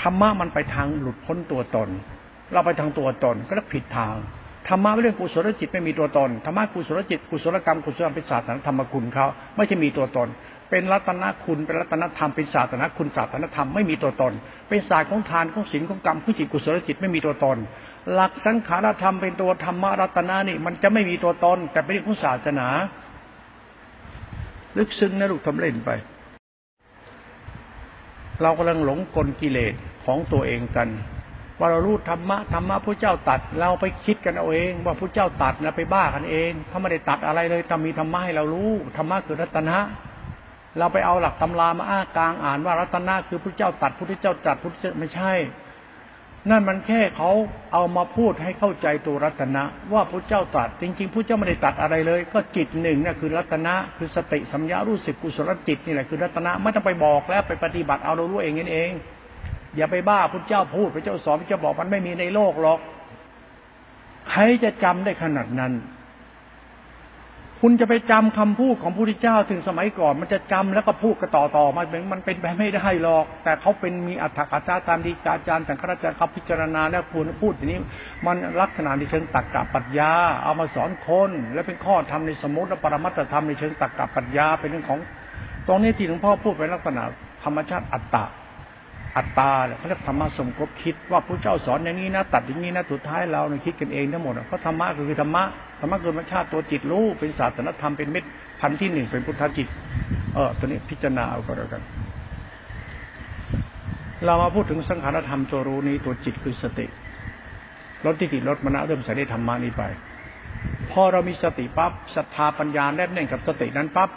[0.00, 1.88] ธรรมะมันไปทางหลุดพ้นตัวตน
[2.52, 4.14] เราไปทางตัวตนก็ผิดทาง
[4.68, 10.28] ธรรมะเรื่องกุศลจิตไม่มีตัวตนธรรมะกุศลจิตกุศลกรรมกุศลธรรมเป็นศาสนาธรรมคุณเขาไม่ใช่มีตัวตน
[10.72, 14.32] เป็นรัตนคุณเป็นรัตนธรรมเป็นศาสนาคุณศาสนาธรรมไม่มีตัวตน
[14.68, 17.56] เป็นศาสตร์ของทานของศีลของกรรมของจิตกุศลจิตไม่มีตัวตน
[18.12, 22.68] หลักสังขารธรรมเป็นตัวธรรมะรัตนานี่ มันจะไม่มีตัวตน แต่เป็นเรื่องของศาสนา
[24.78, 25.90] ลึกซึ้งนะลูกทำเล่นไป
[28.42, 30.88] เรากำลังหลงกลกิเลสของตัวเองกัน
[31.58, 39.78] ว่าเรารู้ธรรมะธรรมะพระเจ้าตัด เราไปคิดกันเอาเอง ว่าพระเจ้าตัดนะไปบ้ากันเองเขาไม่ได้ตัดอะไรเลยแต่มีธรรมะให้เรารู้ธรรมะคือรัตนะ
[40.78, 45.32] เราไปเอาหลักตำรามาอ้ากลางอ่านว่ารัตนะคือพระเจ้าตัดพระเจ้าตัดพระเจ้าไม่ใช่
[46.50, 47.30] นั่นมันแค่เขา
[47.72, 58.90] เอามาพูดให้เข้าใจตัวรัตนะว่าพระเจ้าตรัสจริงๆพระเจ้าไม่ได้ตัดอะไรเลย ก็จิตหนึ่งนี่คือรัตนะคือสติสัมยารู้สึกกุศลจิตนี่แหละคือรัตนะไม่ต้องไปบอกแล้วไปปฏิบัติเอาเรารู้เองนั่นเอง
[59.76, 62.78] อย่าไปบ้าพระเจ้าพูดพระเจ้าสอนพระเจ้าบอกมันไม่มีในโลกหรอก
[64.30, 65.72] ใครจะจำได้ขนาดนั้น
[67.64, 77.78] คุณจะไปจำคำพูดของพระพุทธเจ้าถึงสมัยก่อน มันจะจำแล้วก็พูดกันต่อต่อมาเป็นมันเป็นไปไม่ได้หรอก แต่เขาเป็นมีอัตถกถาตามดีกาจารย์แต่ข้าราชการเขาพิจารณาแล้วคุณพูดทีนี้
[78.26, 85.00] มันลักษณะในเชิงตักกะปัญญา เอามาสอนคน และเป็นข้อธรรมในสมมติและปรมัตถธรรมในเชิงตักกะปัญญาเป็นเรื่องของ
[85.66, 87.02] ตรงนี้ที่หลวงพ่อพูดเป็นลักษณะ
[87.44, 88.24] ธรรมชาติอัตตา
[89.16, 95.42] อัตตาเขาเรียกธรรมะสมคบคิดว่าพระเจ้าสอนอย่างนี้นะตัดอย่างนี้นะสุดท้ายเราเนี่ยคิดกันเองทั้งหมดเพราะธรรมะคือธรรมะ
[95.80, 98.24] ธรรมะคือธรรมชาติตัวจิตรู้เป็นศาสนธรรมเป็นเม็ด
[98.60, 99.68] พันที่หนึ่งเป็นพุทธจิต
[100.34, 101.82] เออตัวนี้พิจารณาเอาก็แล้วกัน
[104.24, 106.86] เรามาพูดถึงสังขารธรรมตัวรู้นี้ตัวจิตคือสติ
[108.04, 109.82] ลดทิฏฐิลดมณะเริ่มใส่ได้ธรรมะนี้ไป
[110.92, 114.10] พอเรามีสติปั๊บศรัทธาปัญญาแนบแน่นกับสตินั้นปั๊บ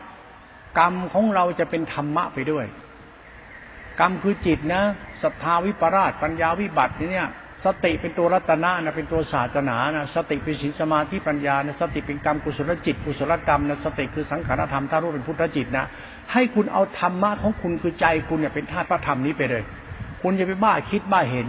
[0.80, 2.66] กรรมของเราจะเป็นธรรมะไปด้วย
[4.00, 4.82] กรรมคือจิตนะ
[5.24, 7.28] ศรัทธาวิปราชปัญญาวิบัติเนี่ย
[7.66, 15.86] สติเป็นตัวรัตนะนะเป็นตัวศาสนานะสติเป็นศีลสมาธิปัญญานะสติเป็นกรรมกุศลจิตกุศลกรรมนะสติคือสังขารธรรมถ้ารู้เป็นพุทธจิตนะ
[16.34, 19.64] ให้คุณเอาธรรมะของคุณคือใจคุณเนี่ยเป็นธาตุพระธรรมนี้ไปเลย
[20.22, 21.48] คุณจะไปบ้าคิดบ้าเห็น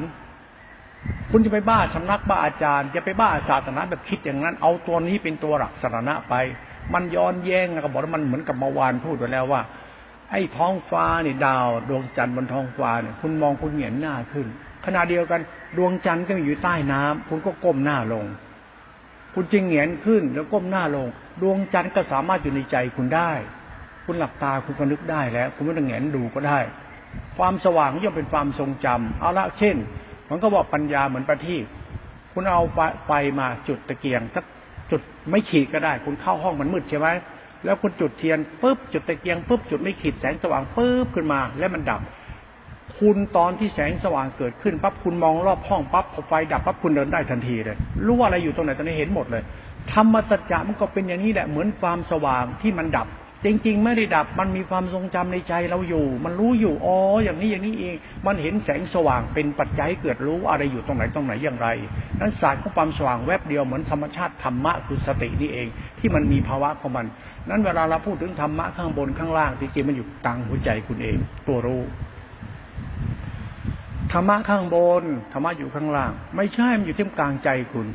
[1.30, 6.35] คุณจะไปบ้าสำนักบ้าอาจารย์จะไปบ้าศาสนาแบบคิดอย่างนั้น เอาตัวนี้เป็นตัวหลักสารณะไป
[6.94, 9.61] มันย้อนแย้งก็บอกว่ามันเหมือนกับเมื่อวานพูดไปแล้วว่า
[10.31, 14.47] ไอ้ท้องฟ้าเนี่ยดาวดวงจันทร์บนท้องฟ้าเนี่ยคุณมองคุณเหงียนหน้าขึ้น
[14.85, 15.41] ขณะเดียวกัน
[15.77, 18.25] ดวงจันทร์ก็อยู่ใต้น้ำคุณก็ก้มหน้าลง
[19.35, 21.07] คุณจึงเหงียนขึ้นแล้วก้มหน้าลง
[21.43, 23.33] ดวงจันทร์ก็สามารถอยู่ในใจคุณได้
[24.05, 26.59] คุณหลับตาคุณก็นึกได้แล้ว คุณไม่ต้องเหงียนดูก็ได้
[27.37, 29.77] ความสว่างย่อมเป็นความทรงจำเอาละเช่น
[30.31, 31.65] มันก็บอกปัญญาเหมือนประทีป
[32.33, 32.61] คุณเอา
[33.07, 34.45] ไฟมาจุดตะเกียงสัก
[34.91, 37.09] จุดไม่ขีดก็ได้ คุณเข้าห้องมันมืดใช่ไหม
[37.64, 42.01] แล้วคุณจุดเทียนปุ๊บจุดตะเกียงปุ๊บจุดไม่ขีดแสงสว่างปุ๊บขึ้นมา แล้วมันดับ
[42.99, 49.42] คุณตอนที่แสงสว่างเกิดขึ้นปั๊บคุณมองรอบห้องปั๊บพอไฟดับปั๊บคุณเดินได้ทันทีเลยรู้ว่าอะไรอยู่ตรงไหนตอนนี้เห็นหมดเลย
[49.92, 53.09] ธรรมสัจจะมันก็เป็นอย่างนี้แหละเหมือนความสว่างที่มันดับ
[53.48, 61.68] จริง ๆ ไม่ได้ดับมันมีความทรงจำในใจเราอยู่ มันรู้อยู่อ๋ออย่างนี้อย่างนี้เอง มันเห็นแสงสว่างเป็นปัจจัยเกิดรู้อะไรอยู่ตรงไหนตรงไหนอย่างไร
[62.20, 67.06] นั้นศาสตร์ของความสว่างแวบเดียวเหมือนธรรมชาติธรรมะคือสตินี่เอง ที่มันมีภาวะของมัน
[67.48, 71.16] นั้นเวลาเราพูดถึงธรรมะข้างบนข้างล่างจริงๆมันอยู่กลางหัวใจคุณเอง
[71.48, 71.82] ตัวรู้
[74.12, 77.87] ธรรมะข้างบนธรรมะอยู่ข้างล่าง ไม่ใช่มันอยู่ที่กลางใจคุณ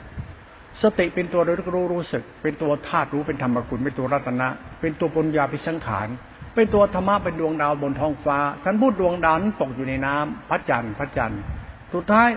[0.84, 4.48] สติเป็นตัวรู้รู้สึก เป็นตัวธาตุรู้เป็นธรรมกุลเป็นตัวรัตนะ
[4.82, 6.08] เป็นตัวปัญญาพิสังขาร
[6.56, 11.41] เป็นตัวธรรมะเป็นดวงดาวบนท้องฟ้าท่านพูดดวงดาวนั้นตกอยู่ในน้ำพระจันทร์พระจันทร์
[11.94, 12.30] สุดท้าย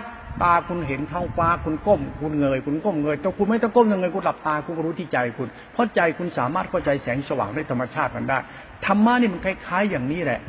[0.42, 8.38] ตาคุณเห็นท้องฟ้าคุณก้ม คุณเงย คุณก้มเงยแต่คุณไม่ต้องก้มเงยคุณหลับตาคุณก็รู้ที่ใจคุณ เพราะใจคุณสามารถเข้าใจแสงสว่างในธรรมชาติมันได้
[8.86, 10.40] ธรรมะนี่มันคล้ายๆอย่างนี้แหละ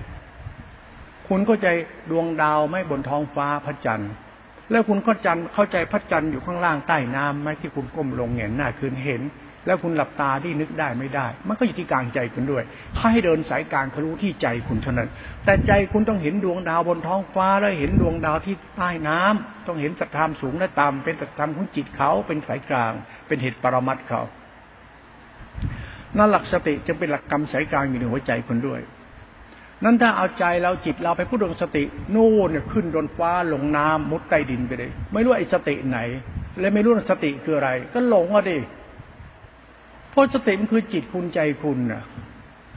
[1.27, 1.67] คุณเข้าใจ
[2.11, 4.11] ดวงดาวไม่บนท้องฟ้าพระจันทร์
[4.71, 9.23] แล้วคุณก็จันเข้าใจพระจันทร์อยู่ข้างล่างใต้น้ำไหมที่คุณก้มลงเห็นหน้าคืนเห็น
[9.67, 12.63] แล้วคุณหลับตาที่นึกได้ไม่ได้ มันก็อยู่ที่กลางใจคุณด้วย
[12.97, 15.09] ถ้าให้เดินสายกลางเขารู้ที่ใจคุณเท่านั้น
[15.45, 22.93] แต่ใจคุณต้องเห็นดวงดาวบนท้องฟ้าแล้วเห็นดวงดาวที่ใต้น้ำต้องเห็นสัตธรรมสูงและต่ำเป็นสัตธรรมของจิตเขาเป็นสายกลาง
[23.27, 24.21] เป็นเหตุปรมัตเขา
[26.17, 28.81] นั่นหลักสติจึงเป็นหลักกรรมสายกลางอยู่ในหัวใจคุณด้วย
[29.83, 31.83] นั้นถ้าเอาใจเราจิตเราไปพูดถึงสติ
[32.15, 35.99] นู่นเนี่ยขึ้นบนฟ้าลงน้ำมุดใต้ดินไปเลย ไม่รู้ไอ้สติไหน
[36.59, 38.57] และไม่รู้สติคืออะไร ก็หลงอะดิ
[40.11, 42.03] เพราะสติมันคือจิตคุณใจคุณน่ะ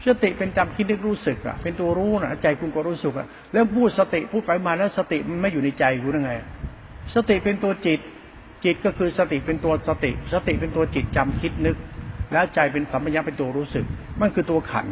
[0.07, 6.33] สติเป็นจำคิดนึกรู้สึกอะ เป็นตัวรู้นะใจคุณก็รู้สึกอะแล้วพูดสติพูดไปมาแล้วสติมันไม่อยู่ในใจคุณยังไง
[7.15, 8.01] สติเป็นตัวจิต
[8.65, 11.77] จิตก็คือสติเป็นตัวสติ สติเป็นตัวจิตจำคิดนึก
[12.33, 13.85] แล้วใจเป็นสัมปชัญญะเป็นตัวรู้สึก
[14.21, 14.87] มันคือตัวขัน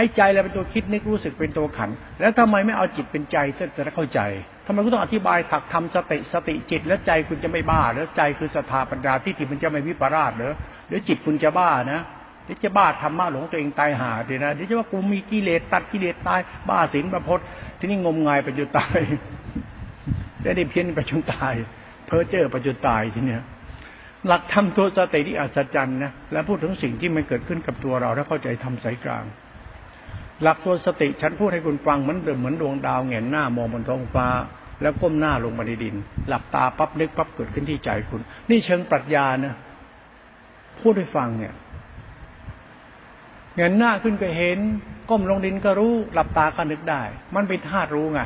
[0.00, 3.36] อ้ใจเราเป็นตัวคิดนึกรู้สึกเป็นตัวขัน แล้วทำไมไม่เอาจิตเป็นใจ
[3.76, 4.20] จะได้เข้าใจ
[4.66, 10.54] ทำไมคุณต้องอธิบายถักทำสติสติจิต แล้วใจคุณจะไม่บ้าแล้วใจคือสถาปัญญาที่จิมันจะไม่วิปราชเหรอ
[10.88, 12.00] เดี๋ยวจิตคุณจะบ้านะ
[12.44, 17.46] เดี๋ยวจะบ้าธรรมะหลงตัวเองตายหาเดีนะเดี๋ยวจะว่ากูมีกิเลสตัดกิเลสตายบ้าศีลประพจน์
[17.78, 18.98] ที่นี่งมงายไปจนตาย
[20.42, 21.54] ได้ได้เพี้ยนไปจนตาย
[22.06, 23.42] เพ้อเจ้อไปจนตายทีเนี้ย
[24.26, 29.24] หลักธรรมตัวสติที่อัศจรรย์นะแล้วพูดถึงสิ่งที่มันเกิดขึ้นกับตัวเราถ้าเข้าใจทำสายกลาง
[30.42, 34.28] หลักตัวสติฉันพูดให้คุณฟังเหมือนเดิมเหมือนดวงดาวเงนหน้ามองบนท้องฟ้า
[34.82, 35.96] แล้วก้มหน้าลงมาในดิน
[36.28, 39.54] หลับตาปั๊บนึกปั๊บเกิดขึ้นที่ใจคุณ นี่เชิงปรัชญานะ
[40.80, 41.54] พูดให้ฟังเนี่ย
[43.56, 44.58] เงนหน้าขึ้นก็เห็น
[45.10, 47.02] ก้มลงดินก็รู้ หลับตาก็นึกได้
[47.34, 48.20] มันเป็นธาตุรู้ไง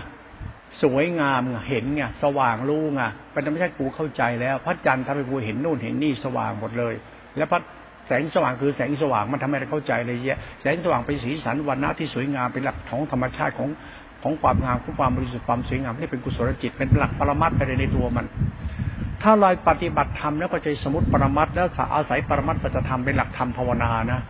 [0.82, 6.94] สวยงามไงเห็นไงสว่างรู้ไงเป็นธรรมชาติกูเข้าใจแล้ว พระจันทร์ทำให้กูเห็นนู่นเห็นนี่สว่างหมดเลย
[7.36, 7.60] แล้วพระ
[8.08, 13.68] แสงสว่างคือแสงสว่างมันทำให้เราเข้าใจเลยเยอะแสงสว่างเป็นสีสันวันณะที่สวยงามเป็นหลักของธรรมชาติของ
[14.22, 18.26] ของความงามของความบริสุทธิ์ความสวยงามนี่เป็นกุศลจิตเป็นหลักปรมัตถ์ไปในตัวมัน
[19.22, 24.20] ถ้าเราปฏิบัติธรรมแล้วก็ใจสมุติปรมัตถ์แล้วอาศัยปรมัตถ์ปัจธรรมเป็นหลักธรรมภาวนานะ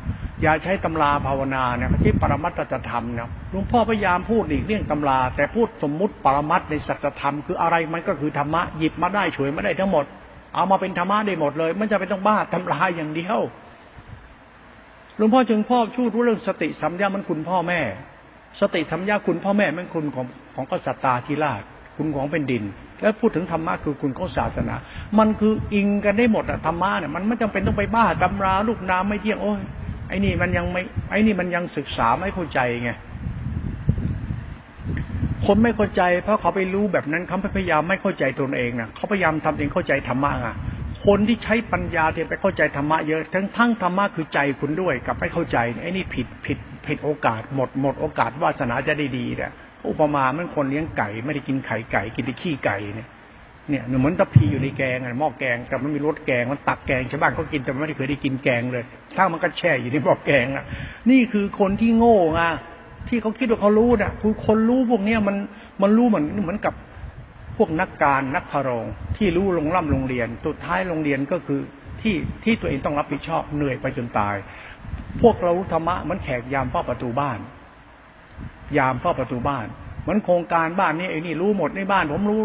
[0.42, 10.04] อย่าใช้ตำราภาวนาเนี่ยที่ปรมัตถธรรมนะหลวงพ่อพยายามพูดอีกเรื่องตำรา แต่พูดสมมุติปรมัตในสัจธรรมคืออะไรมันก็คือธรรมะหยิบมาได้ช่วยมาได้ทั้งหมด
[10.54, 13.38] เอามาเป็นธรรมะได้หมดเลย มันจะไปต้องบ้าตำราอย่างเดียว
[15.16, 17.80] หลวงพ่อจึงพ่อชูดรู้เรื่องสติสัมยามันคุณพ่อแม่
[18.60, 21.62] สติสัมยาคุณพ่อแม่มันคุณของของกษัตริย์ธิราช
[21.96, 22.64] คุณของเป็นดิน
[23.00, 24.74] แล้วพูดถึงธรรมะคือคุณของศาสนา
[25.18, 29.60] มันคืออิงกันได้หมดอะธรรมะเนี่ยมันไม่จำเป็นต้องไปบ้าตำราลูกน้ำไม่เที่ยงโอ้ย
[30.08, 32.90] ไอ้นี่มันยังไม่ไอ้นี่มันยังศึกษาไม่เข้าใจไง
[35.46, 40.56] คนไม่เข้าใจเพราะเขาไปรู้แบบนั้นเขาพยายามไม่เข้าใจตนเองนะเขาพยายามทำเองเข้าใจธรรมะอะ
[41.06, 49.50] คนที่ใช้ปัญญาที่ไปเข้าใจธรรมะเยอะ ทั้งทั้งธรรมะคือใจคุณด้วยกับไม่เข้าใจไอ้นี่ผิดผิดผิดโอกาสหมดหมดโอกาสวาสนาจะได้ดีเนี่ย
[49.88, 53.08] อุปมาเหมือนคนเลี้ยงไก่ ไม่ได้กินไข่ไก่กินแต่ขี้ไก่เนี่ย
[53.68, 58.84] เนี่ยเหมือนตะพีอยู่ในแกงหม้อแกงแต่มันมีรสแกงมันตักแกงชาวบ้านก็กินแต่ไม่ได้เคยได้กินแกงเลย
[59.16, 60.64] ถ้ามันก็แช่อยู่ในหม้อแกงอะ
[61.10, 62.40] นี่คือคนที่โง่ไง
[63.08, 65.36] ที่เขาคิดว่าเขารู้น่ะคือคนรู้พวกเนี้ยมัน
[65.82, 66.74] มันรู้เหมือนเหมือนกับ
[67.56, 68.86] พวกนักการนักพรอง
[69.16, 71.60] ที่รู้ลงร่ำโรงเรียนสุดท้ายโรงเรียนก็คือ
[72.02, 74.34] ที่ที่ตัวเองต้องรับผิดชอบเหนื่อยไปจนตาย
[75.22, 77.38] พวกเราธรรมะมันแขกยามเฝ้าประตูบ้าน
[78.78, 79.66] ยามเฝ้าประตูบ้าน
[80.08, 82.42] มันโครงการบ้านนี้ไอ้นี่รู้หมดในบ้านผมรู้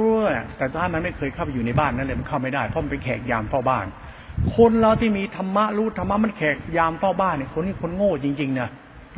[0.58, 3.86] แต่ถ้ามันไม่เคยเข้าไปอยู่ในบ้านนั้นเลยมันเข้าไม่ได้เพราะมันเป็นแขกยามเฝ้าบ้าน
[4.56, 8.70] คนเราที่มีธรรมะรู้ธรรมะมันแขกยามเฝ้าบ้านเนี่ยคนนี้คนโง่จริงๆนะ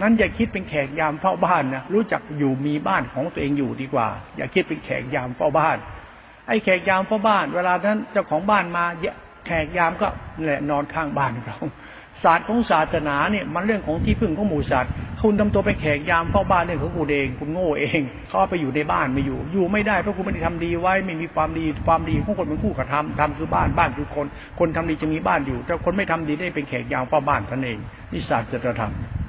[0.01, 5.77] นั้นอย่าคิดเป็นแขกยามเฝ้าบ้านนะรู้จักอยู่มีบ้านของตัวเองอยู่ดีกว่า อย่าคิดเป็นแขกยามเฝ้าบ้าน
[6.47, 8.85] ไอ้แขกยามเฝ้าบ้าน เวลานั้นเจ้าของบ้านมา
[9.45, 10.07] แขกยามก็
[10.43, 11.59] แหละนอนข้างบ้านเขา
[12.23, 17.99] ศาสตร์ของศาสนาเนี่ยมันเรื่องของที่พึ่งของหมู่สัตว์คุณทำตัวเป็นแขกยามเฝ้าบ้านเรื่องของคุณเองคุณโง่เอง
[18.29, 24.25] เขาไปอยู่ในบ้านไม่อยู่ อยู่ไม่ได้เพราะคุณไม่ได้ทำดีไว้ไม่มีความดีความดีของคนเป็นคู่กระทำทำคือบ้านบ้านคือคน
[24.59, 27.79] คนทำดีจะมีบ้านอยู่ แต่คนไม่ทำดีได้เป็นแขกยามเฝ้าบ้านท่านเอง
[28.11, 29.20] นี่ศาสตร์จะทำ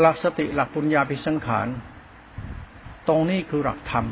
[0.00, 1.68] หลักสติหลักปุญญาพิสังขาร
[3.08, 4.06] ตรงนี้คือหลักธรรม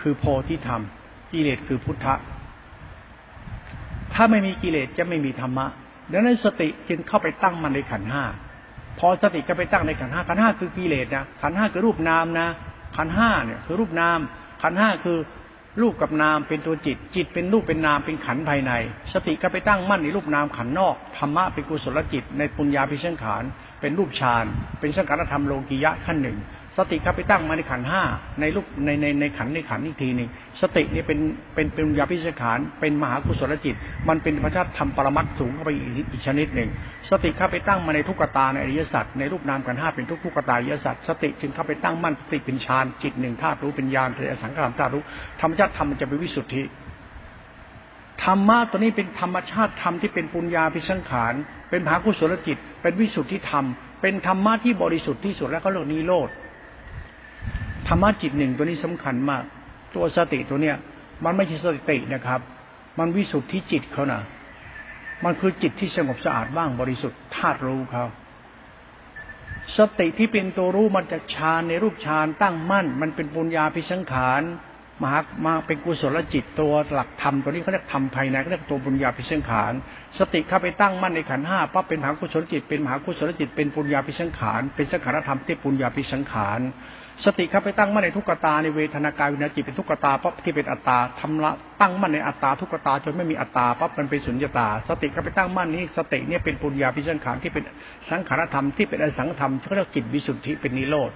[0.00, 0.82] คือโพธิธรรม
[1.32, 2.14] กิเลสคือพุทธะ
[4.14, 5.66] ถ้าไม่มีกิเลสจะไม่มีธรรมะ
[6.12, 8.24] ดังนั้นสติจึงเข้าไปตั้งมันในขันห้า
[8.98, 12.48] พอสติก็ไปตั้งในขันห้าขันห้าคือกิเลสนะ ขันห้าคือรูปนามนะ
[12.96, 14.18] ขันห้าเนี่ยคือรูปนาม
[14.62, 15.18] ขันห้าคือ
[15.82, 18.72] รูปกับนามเป็นตัวจิต จิตเป็นรูปเป็นนามเป็นขันภายใน
[19.12, 23.44] สติก็ไปตั้งมั่นในรูปนามขันนอก ธรรมะเป็นกุศลจิตในปุญญาพิเศษขาน
[23.80, 24.44] เป็นรูปฌาน
[24.80, 26.38] เป็นสังขารธรรมโลกียะขั้นหนึ่ง
[26.76, 28.02] สติครับไปตั้งมาในขันห้า
[28.40, 30.28] ในรูปในในในขันในขันอีกทีหนึ่ง
[30.60, 31.18] สตินี่เป็น
[31.54, 33.74] เป็นเป็นยาพิเศษขานเป็นมหากุศลจิต
[34.08, 36.68] มันเป็นพระชาติธรรมปรมัตสูงเข้าไปอีกอีกชนิดหนึ่ง
[37.10, 45.02] สติเข้าไปตั้งมาในทุกขตาในอริยสัจในรูปนามขันห้าเป็นทุกทุกตาอริยสัจสติจึงเข้าไปตั้งมั่นสติเป็นฌานจิตหนึ่งธาตุรู้เป็นญาณเป็นสังขารธาตุรู้
[45.40, 46.62] ธรรมชาติธรรมมันจะเป็นวิสุทธิ
[48.24, 51.34] ธรรมะตัวนี้เป็นธรรมชาติธรรมที่เป็นปุญญาพิสังขาร
[51.70, 53.64] เป็นมหากุศลจิต เป็นวิสุทธิธรรม
[54.00, 56.28] เป็นธรรมะที่บริสุทธิ์ที่สุดแล้วก็เรื่องนิโรธ
[57.88, 59.42] ธรรมะจิตหนึ่งตัวนี้สำคัญมาก
[59.94, 60.76] ตัวสติตัวเนี้ย
[61.24, 62.40] มันไม่ใช่สตินะครับ
[62.98, 64.22] มันวิสุทธิจิตเขานะ
[65.24, 68.04] มันคือจิตที่สงบสะอาดว่างบริสุทธิ์ธาตุรู้เขา
[69.76, 74.42] สติที่เป็นตัวรู้มันจะฌานในรูปฌานตั้งมั่น มันเป็นปุญญาพิสังขาร
[75.02, 79.72] มหามาเป็นกุศลจิตตัวหลักธรรมตัวนี้เขาเรียกธรรมภายในเขาเรียกตัวปุญญาพิสังขาร
[80.18, 86.60] สติเข้าไปตั้งมั่นในขันห้าปั๊บเป็นมหากุศลจิตเป็นมหากุศลจิตเป็นปุญญาพิสังขารเป็นสังขารธรรมที่ปุญญาพิสังขาร
[87.24, 97.64] สติครับไปตั้งมั่นในทุกตาในเวทนากายวิญญาจิตเป็นทุกตาปั๊บที่เป็นอัตตาทำละตั้งมั่นในอัตตาทุกตาจนไม่มีอัตตาปั๊บมันเป็นสุญญตา สติครับไปตั้งมั่นนี้สติเนี่ยเป็นปุญญาพิสังขารที่เป็น
[98.10, 101.10] สังขารธรรมที่เป็นอสังธรรมที่เรียกจิตวิสุทธิเป็นนิโรธ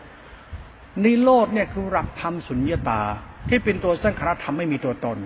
[1.04, 3.00] นิโรธเนี่ยคือหลักธรรมสุญญตา
[3.48, 5.18] ที่เป็นตัวสังขารธรรมไม่มีตัวตน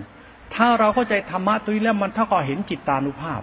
[0.55, 3.41] ถ้าเราเข้าใจธรรมะตัวนี้แล้วมันเท่ากับเห็นจิตตานุภาพ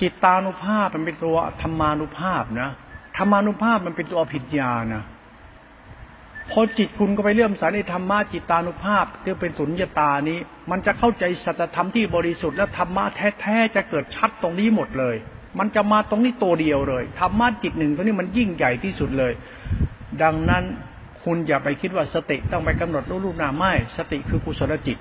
[0.00, 2.70] จิตตานุภาพมันเป็นตัวธรรมานุภาพนะ
[3.16, 5.04] ธรรมานุภาพมันเป็นตัวผิดญาณนะ
[6.50, 10.38] พอจิตคุณก็ไปเลื่อมใสในธรรมะจิตตานุภาพที่เป็นสุญญตานี้
[10.70, 13.04] มันจะเข้าใจสัจธรรมที่บริสุทธิ์และธรรมะ
[13.40, 15.16] แท้ๆจะเกิดชัดตรงนี้หมดเลย
[15.58, 19.32] มันจะมาตรงนี้ตัวเดียวเลยธรรมะจิตหนึ่งตัวนี้มันยิ่งใหญ่ที่สุดเลย
[20.22, 20.64] ดังนั้น
[21.24, 24.98] คุณอย่าไปคิดว่าสติต้องไปกำหนดรูปรูปนามไม่สติคือกุศลจิต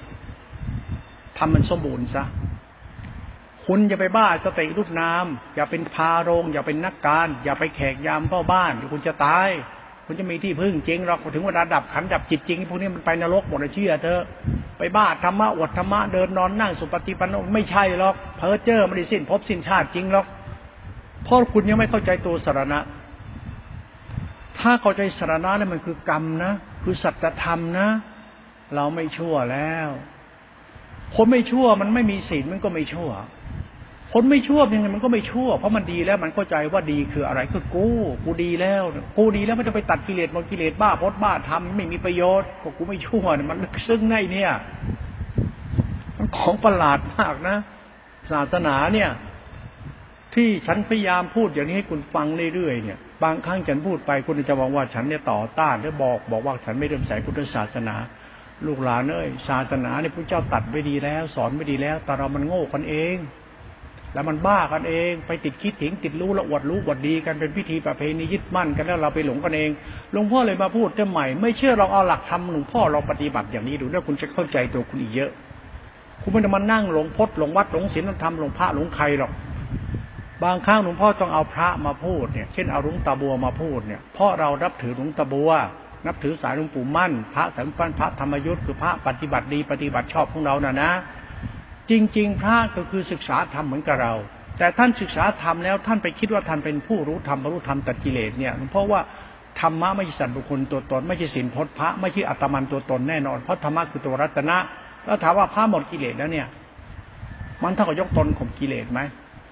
[1.38, 2.24] ทำมันสมบูรณ์ซะ
[3.66, 9.50] คุณอย่าไปบ้าสติรูปนาม อย่าเป็นพาโรง อย่าเป็นนักการ อย่าไปแขกยามเฝ้าบ้านเดี๋ยวคุณจะตาย
[10.06, 14.20] คุณจะมีที่พึ่งจริงหรอกถึงเวลาดับขันดับจิตจริงพวกนี้มันไปนรกหมดเชื่อเธอ
[14.78, 20.26] ไปบ้าธรรมะอดธรรมะเดินนอนนั่งสุปฏิปันโนไม่ใช่หรอกเพอเจอไม่ได้สิ้นพบสิ้นชาติจริงหรอก
[21.24, 22.80] เพราะคุณยังไม่เข้าใจตัวสารณะ
[24.60, 26.52] ถ้าเข้าใจสารณะนี่มันคือกรรมนะ
[26.84, 27.88] คือสัจธรรมนะ
[28.76, 29.90] เราไม่ชั่วแล้ว
[31.16, 33.12] คนไม่ชั่วมันไม่มีศีลมันก็ไม่ชั่ว
[34.14, 37.88] คนไม่ชั่วยังไงมันก็ไม่ชั่ว เพราะมันดีแล้วมันเข้าใจว่าดีคืออะไรคือกู
[38.24, 38.84] กูดีแล้ว
[39.18, 44.52] กูดีแล้วมันจะไปตัดกิเลสมันกิเลสบ้าพดบ้าทำไม่มีประโยชน์ก็กูไม่ชั่วเนี่ยมันลึกซึ้งในเนี่ย
[46.18, 47.58] มันของประหลาดมากนะ
[48.32, 49.10] ศาสนาเนี่ย
[50.36, 57.96] ที่ฉันพยายามพูดอย่างนี้ให้คุณฟังเรื่อยๆเนี่ย บางครั้งฉันพูดไปคุณจะบอกว่าฉันเนี่ยต่อต้านหรือบอก บอกว่าฉันไม่เริ่มใส่พุทธศาสนา
[58.68, 63.18] ลูกหลานเอ้ยศาสนาเนี่ยพระเจ้าตัดไว้ดีแล้ว สอนไว้ดีแล้ว แต่เรามันโง่กันเอง
[64.14, 69.70] แล้วมันบ้ากันเอง ไปติดคิดถึงติดรู้ละอวดรู้อวดดีกันเป็นพิธีประเพณียึดมั่นกันแล้วเราไปหลงกันเอง
[70.12, 75.32] หลวงพ่อเลยมาพูดเจ้าใหม่ไม่เชื่อเราเอาหลักธรรมหลวงพ่อเราปฏิบัติอย่างนี้ดูแล้วคุณจะเข้าใจตัวคุณอีกเยอะ
[76.22, 79.32] คุณไม่ได้มานั่งหลงพดหลงวัดหลงศีลธรรมหลงพระหลงใครหรอก
[80.44, 85.52] บางครั้งหลวงพ่อต้องเอาพระมาพูดเนี่ย เช่นเอาหลวงตาบัวมาพูดเนี่ยเพราะเรารับถือหลวงตาบัว
[86.06, 90.92] นับถือสายหลวงปู่มั่น พระสัมปันพระธรรมยุทธ์คือพระปฏิบัติดีปฏิบัติชอบของเราน่ะนะ
[91.90, 94.14] จริง ๆ พระก็คือศึกษาธรรมเหมือนกับเรา
[94.58, 99.00] แต่ท่านศึกษาธรรมแล้วท่านไปคิดว่าท่านเป็นผู้รู้ธรรมบรรลุธรรมตัดกิเลสเนี่ยเพราะว่า
[99.62, 104.58] ธรรมะไม่ใช่สัตว์บุคคลตัวตนไม่ใช่สินพจน์พระไม่ใช่อัตมันตัวตนแน่นอนเพราะธรรมะคือตัวรัตนะ
[105.06, 106.48] แล้วถามว่าพระหมดกิเลสแล้วเนี่ย
[107.64, 109.00] มันเท่ากับยกตนข่มกิเลสไหม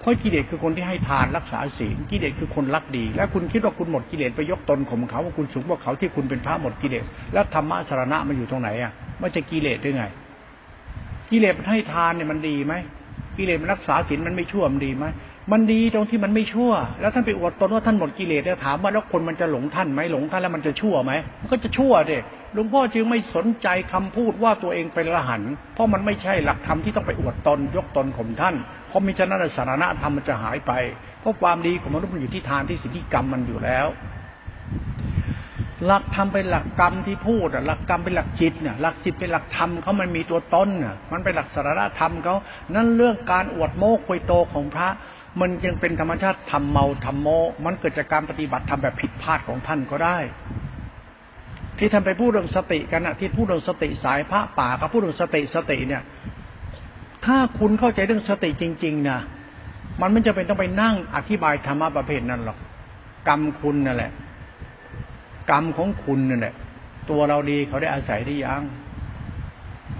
[0.00, 10.04] เพราะกิเลสคือคนที่ให้ทานรักษาศีลกิเลสคือคนรักดี แล้วคุณคิดว่าคุณหมดกิเลสไปยกตนข่มเขาว่าคุณสูงกว่าเขาที่คุณเป็นพระหมดกิเลสแล้วธรรมะสารณะมันอยู่ตรงไหนอะไม่จะกิเลสได้ไง
[11.30, 12.74] กิเลสมันให้ทานเนี่ยมันดีไหม
[13.36, 15.06] กิเลสมันรักษาศีลมันไม่ชั่วมันดีไหม
[15.52, 22.18] มันดีตรงที่มันไม่ชั่ว แล้วท่านไปอวดตนว่าท่านหมดกิเลสแล้วถามว่าแล้วคนมันจะหลงท่านไหมหลงท่านแล้วมันจะชั่วไหมมันก็จะชั่วเด็
[22.54, 25.42] หลวงพ่อจึงไม่สนใจคำพูดว่าตัวเองเป็นละหัน
[25.74, 28.54] เพราะมันไม่ใช่หลักธรรมที่ต้องไปอวดตนยกตนข่มท่าน
[28.88, 30.72] เพราะมิฉะนั้นสารณะธรรมมันจะหายไป
[31.20, 33.86] เพราะความดีของมนุษย์มันอยู่ที่ทานที่สิทธิกรรมมันอยู่แล้ว
[35.86, 42.36] หลักธรรมเป็นหลักกรรมที่พูดอะหลักกรรมเป็นหลักจิตเนี่ยหลักจิตเป็นหลักธรรมเขามันมีตัวตนอะมันเป็นหลักสารธรรมเขา
[42.74, 44.88] นั่นเรื่องการอวดโม้คุยโตของพระ
[45.40, 47.28] มันยังเป็นธรรมชาติทำเมาทำโม
[47.64, 50.18] มันเกิดจากการปฏิบัติทำแบบผิดพลาดของท่านก็ได้
[51.78, 56.02] ที่ท่านไปพูดเรื่องสติกันนะที่พูดเรื่องสติสายพระป่ากับพูดเรื่องสติสติเนี่ย
[57.28, 59.18] ถ้าคุณเข้าใจเรื่องสติจริง ๆนะ
[60.00, 62.58] มันไม่จะเป็นต้องไปนั่งอธิบายธรรมะประเภทนั้นหรอก
[63.28, 64.12] กรรมคุณนั่นแหละ
[65.50, 66.54] กรรมของคุณนั่นแหละ
[67.10, 68.62] ตัวเราดีเขาได้อาศัยได้ยัง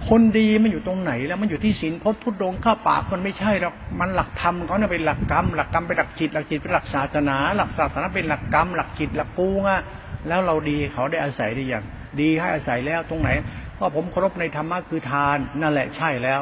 [0.08, 9.80] คนดีมันอยู่ตรงไหนแล้วมันอยู่ที่ศีลพจน์ทุดงข้าปากมันไม่ใช่หรอกมันหลักธรรมเขาเนี่ยเป็นหลักกรรม หลักกรรมเป็นหลักจิต หลักจิตเป็นหลักศาสนา หลักศาสนาเป็นหลักกรรม หลักจิตหลักกูงะ
[10.28, 11.84] แล้วเราดีเขาได้อาศัยได้ย่าง
[12.20, 13.30] ดีให้อาศัยแล้วตรงไหน
[13.74, 16.40] เพราะผมเคารพในธรรมะคือทานนั่นแหละใช่แล้ว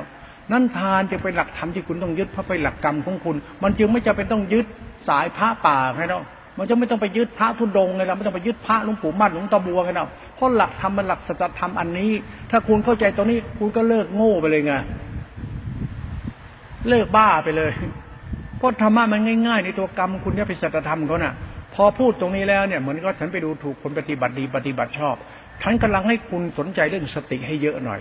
[0.53, 4.67] นั่นทานจะเป็นหลักธรรมที่คุณต้องยึดเพราะเป็นหลักกรรมของคุณ มันจึงไม่จำเป็นต้องยึด
[5.09, 6.21] สายพระป่าให้เรา
[6.59, 10.07] มันจะไม่ต้องไปยึดพระทุดงไงเราไม่ต้องไปยึดพระหลวงปู่มั่นหลวงตาบัวไงเรา
[10.37, 12.11] เพราะหลักธรรมมันหลักสัจธรรมอันนี้
[12.51, 14.73] ถ้าคุณเข้าใจตรงนี้คุณก็เลิกโง่ไปเลยไง
[16.89, 17.73] เลิกบ้าไปเลย
[18.59, 21.35] เพราะธรรมะมันง่าย ๆ ในตัวกรรมคุณเนี่ยเป็นสัจธรรมเขาน่ะ
[21.75, 25.17] พอพูดตรงนี้แล้วเนี่ยเหมือนก็ฉันไปดูถูกคนปฏิบัติดีปฏิบัติชอบ
[25.63, 28.01] ฉันกำลังให้คุณสนใจเรื่องสติให้เยอะหน่อย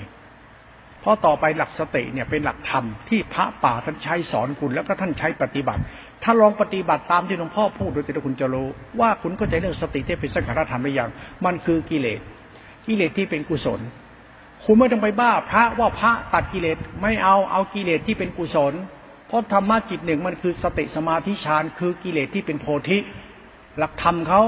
[1.05, 5.81] เพราะต่อไปหลักสติเนี่ยเป็นหลักธรรมที่พระป่าท่านใช้สอนคุณแล้วก็ท่านใช้ปฏิบัติ
[6.23, 8.67] ถ้าลองปฏิบัติตามที่หลวงพ่อพูดโดยที่คุณจะรู้
[8.99, 11.09] ว่าคุณก็จะเรื่องสติที่เป็นสังขารธรรมหรือยัง
[11.45, 12.19] มันคือกิเลส
[12.87, 13.79] กิเลสที่เป็นกุศล
[14.65, 18.73] คุณไม่ต้องไปบ้าพระว่าพระตัดกิเลสไม่เอาเอากิเลสที่เป็นกุศล
[19.27, 22.97] เพราะธรรมะจิตหนึ่งมันคือสติสมาธิฌานคือกิเลสที่เป็นโพธิ
[23.77, 24.41] หลักธรรมเขา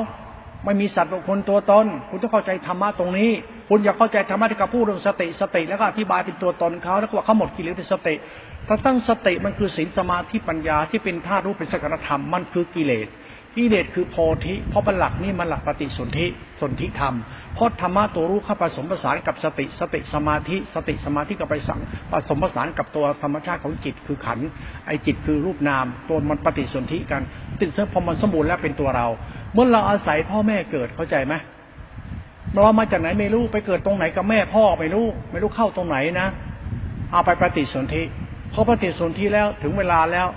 [0.66, 3.32] ไม่มีสัตว์บุคคลตัวตน คุณต้องเข้าใจธรรมะตรงนี้
[3.70, 8.16] คุณอยากเข้าใจธรรมะที่เขาพูดเรื่องสติสติแล้วก็อธิบายเป็นตัวตนเขาแล้วก็ว่าเขาหมดกิเลสเป็นสติ
[8.68, 13.10] ถ้าตั้งสติมันคือศีลสมาธิปัญญาที่เป็นธาตุรู้เป็นสักธรรมมันคือกิเลส
[13.56, 14.16] กิเลสคือโพ
[14.46, 16.26] ธิเพราะเป็นหลักนี่มันหลักปฏิสนธิ
[16.62, 17.14] สนธิธรรม
[17.56, 21.80] เพราะธรรมะตัวรู้เข้าผสมผสานกับสติสติสมาธิ สติสมาธิกับไปสัง
[22.12, 24.40] ผสมผสานกับตัวธรรมชาติของจิตคือขัน
[24.88, 27.22] ไอจิตคือรูปนาม ตัวมันปฏิสนธิกัน
[27.60, 29.08] ติดเสื้อพอมันสมบูรณ์แล้วเป็นตัวเรา
[29.58, 31.34] มื่อเราอาศัยพ่อแม่เกิดเข้าใจไหม
[32.54, 36.28] เรามาจากไหนไม่รู้ไปเกิดตรงไหนกับแม่พ่อไม่รู้ ไม่รู้เข้าตรงไหนนะ
[37.12, 38.04] เอาไปปฏิสนธิ
[38.54, 40.28] พอปฏิสนธิแล้วถึงเวลาแล้ว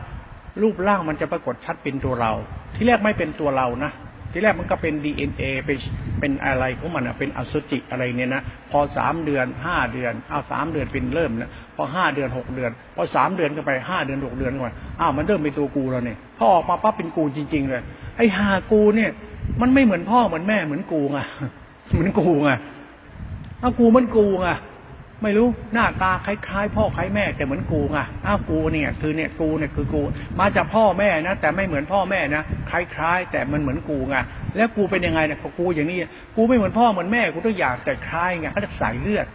[0.62, 2.32] รูปร่างมันจะปรากฏชัดเป็นตัวเรา
[2.74, 3.92] ที่แรกไม่เป็นตัวเรานะ
[4.32, 5.78] ที่แรกมันก็เป็นดีเอ็นเอเป็น
[6.20, 14.70] เป็นอะไรของมันอะเป็นอสุจิอะไรเนี่ยนะพอสามเดือนห้าเดือนเอาสามเดือนเป็นเริ่มนะพอห้าเดือนหกเดือน พอสามเดือนก็ไปห้าเดือนหกเดือนก็ไป
[15.00, 17.82] อ้าวมันเริ่มเป็นตัวกูแล้วเนี่ยพอออกมาปั๊บเป็นกูจริง ๆ เลย
[18.16, 19.10] ไอ้หากูเนี่ย
[19.60, 21.18] มันไม่เหมือนพ่อเหมือนแม่เหมือนกูไง
[21.92, 22.50] เหมือนกูไง
[23.60, 24.48] เอากูมันกูไง
[25.22, 30.02] ไม่รู้หน้าตาคล้ายๆ พ่อคล้ายแม่แต่เหมือนกูไงอ้าวกูเนี่ย คือเนี่ยกูเนี่ยคือกู
[30.40, 34.16] มาจากพ่อแม่นะแต่ไม่เหมือนพ่อแม่นะคล้ายๆ แต่มันเหมือนกูไง
[34.56, 35.98] แล้วกูเป็นยังไงเนี่ยกูอย่างนี้
[36.36, 39.26] กูไม่เหมือนพ่อเหมือนแม่กูต้องอยากแต่คล้ายไงเขาจะสายเลือด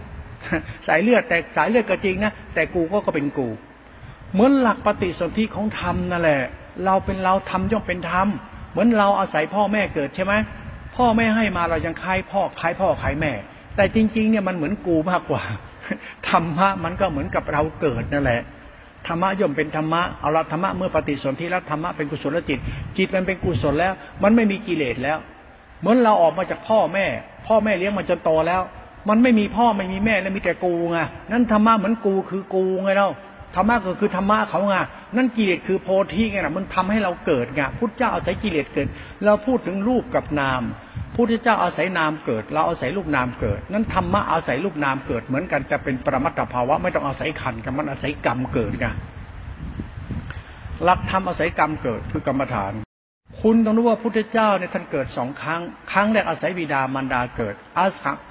[0.88, 3.48] สายเลือดแต่สายเลือดก็จริงนะแต่กูก็ก็เป็นกู
[4.34, 6.42] เหมือนหลักปฏิสนธิของธรรมนั่นแหละ
[6.86, 8.28] เราเป็นเราธรรมย่อมเป็นธรรม
[8.76, 10.34] เหมือนเราอาศัยพ่อแม่เกิดใช่ไหม
[10.96, 13.32] พ่อแม่ให้มาเรายังคล้ายพ่อคล้ายพ่อคล้ายแม่
[13.76, 15.44] แต่จริง ๆ เนี่ยมันเหมือนกูมากกว่า
[16.30, 18.42] ธรรมะมันก็เหมือนกับเราเกิดนั่นแหละ
[19.08, 22.60] ธรรมะย่อมเป็นธรรมะเอาละธรรมะเมื่อปฏิสนธิแล้วธรรมะเป็นกุศลจิต
[22.98, 25.18] จิตมันเป็นกุศลแล้ว มันไม่มีกิเลสแล้ว
[25.80, 27.06] เหมือนเราออกมาจากพ่อแม่
[27.48, 28.62] พ่อแม่เลี้ยงมาจนโตแล้ว
[29.10, 31.00] มันไม่มีพ่อไม่มีแม่แล้วมีแต่กูไง
[31.32, 33.10] นั่นธรรมะเหมือนกูคือกูไงเรา
[33.56, 34.76] ธรรมะก็คือธรรมะเขาไง
[35.16, 38.88] นั่นกิเลสคือโพธิไงนะมันทำให้เราเกิดไงพุทธเจ้าอาศัยกิเลสเกิด
[39.26, 40.62] เราพูดถึงรูปกับนาม
[41.16, 48.88] พุทธเจ้าอาศัยนามเกิด เราอาศัยรูปนามเกิด นั้นธรรมะอาศัยรูปนามเกิดเหมือนกันจะเป็นปรมัตถภาวะไม่ต้องอาศัยขันกันมันอาศัยกรรมเกิดไง
[50.84, 52.74] หลักธรรมอาศัยกรรมเกิดคือกรรมฐาน
[53.42, 57.86] คุณต้องรู้ว่าพุทธเจ้าเนี่ยท่านเกิดสองครั้ง ครั้งแรกอาศัยบิดามารดาเกิดอา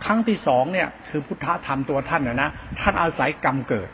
[0.04, 2.50] ครั้งที่สองเนี่ยคือพุทธธรรมตัวท่านนะนะ
[2.80, 3.88] ท่านอาศัยกรรมเกิด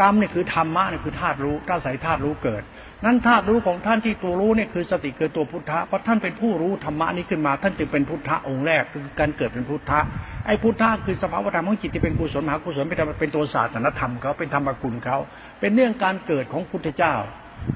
[0.00, 2.62] กรรมเนี่ยคือธรรมะเนี่ยคือธาตุรู้ถ้าอาศัยธาตุรู้เกิด
[3.04, 10.00] นั้นธาตุรู้ของท่านที่ตัวรู้เนี่ยคือสติคือตัวพุทธะเพราะท่านเป็นผู้รู้ธรรมะนี้ขึ้นมา ท่านจึงเป็นพุทธะองค์แรกคือการเกิดเป็นพุทธะ
[10.46, 15.16] ไอ้พุทธะคือสภาวธรรมของจิตที่เป็นกุศลมหากุศลเป็นเป็นตัวศาสนธรรมเขาเป็นธรรมกุลเขา
[15.60, 17.14] เป็นเรื่องการเกิดของพุทธเจ้า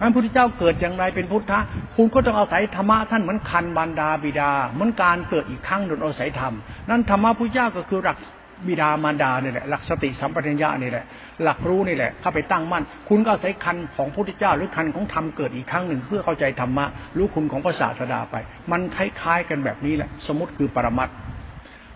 [0.01, 1.61] พระพุทธเจ้าเกิดอย่างไรเป็นพุทธะ
[1.97, 6.55] คุณก็ต้องอาศัยธรรมะท่านเหมือนคันบารดาบิดา เหมือนการเกิดอีกครั้งโดยอาศัยธรรม
[6.89, 8.17] นั้นธรรมะพุทธเจ้าก็คือหลัก
[8.67, 11.05] บิดามารดาเนี่ยแหละหลักสติสัมปชัญญะนี่แหละ
[11.43, 16.87] หลักรู้นี่แหละเข้าไปตั้งมั่น คุณก็อาศัยคันของพระพุทธเจ้า หรือคันของธรรมเกิดอีกครั้งหนึ่ง เพื่อเข้าใจธรรมะ
[17.17, 18.37] รู้คุณของพระศาสดาไป
[18.73, 21.09] มันคล้ายๆกันแบบนี้แหละ สมมติคือปรมัต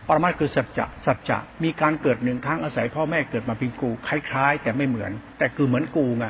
[0.09, 6.27] ปรมัตคือสัจจะสัจจะมีการเกิดหนึ่งครั้งอาศัยพ่อแม่เกิดมาเป็นกูคล้าย ๆ แต่ไม่เหมือน แต่คือเหมือนกูไง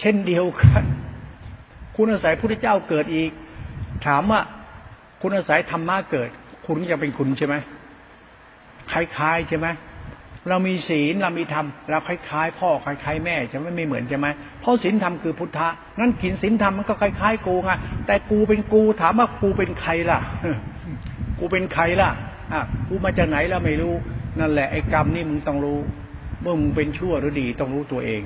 [0.00, 0.82] เช่นเดียวกัน
[1.96, 3.30] คุณอาศัยพระพุทธเจ้าเกิดอีก
[4.06, 4.40] ถามว่า
[5.22, 6.28] คุณอาศัยธรรมะเกิด
[6.66, 7.54] คุณก็จะเป็นคุณใช่ไหม
[8.92, 9.68] คล้ายๆใช่ไหม
[10.48, 14.26] เรามีศีลเรามีธรรมเราคล้ายๆ พ่อคล้ายๆแม่ใช่ไหมไม่เหมือนใช่ไหม
[14.60, 15.68] เพราะศีลธรรมคือพุทธะ
[16.00, 17.70] นั่นกินศีลธรรมมันก็คล้ายๆกูไง
[18.06, 20.18] แต่กูเป็นกูถามว่ากูเป็นใครล่ะ
[21.38, 22.10] กูเป็นใครล่ะ
[22.52, 23.94] อะกูมาจากไหนแล้วไม่รู้
[24.40, 25.78] นั่นแหละไอ้กรรมนี่มึงต้องรู้
[26.42, 28.22] เมื่อมึงเป็นชั่วหรือดีต้องรู้ตัวเอง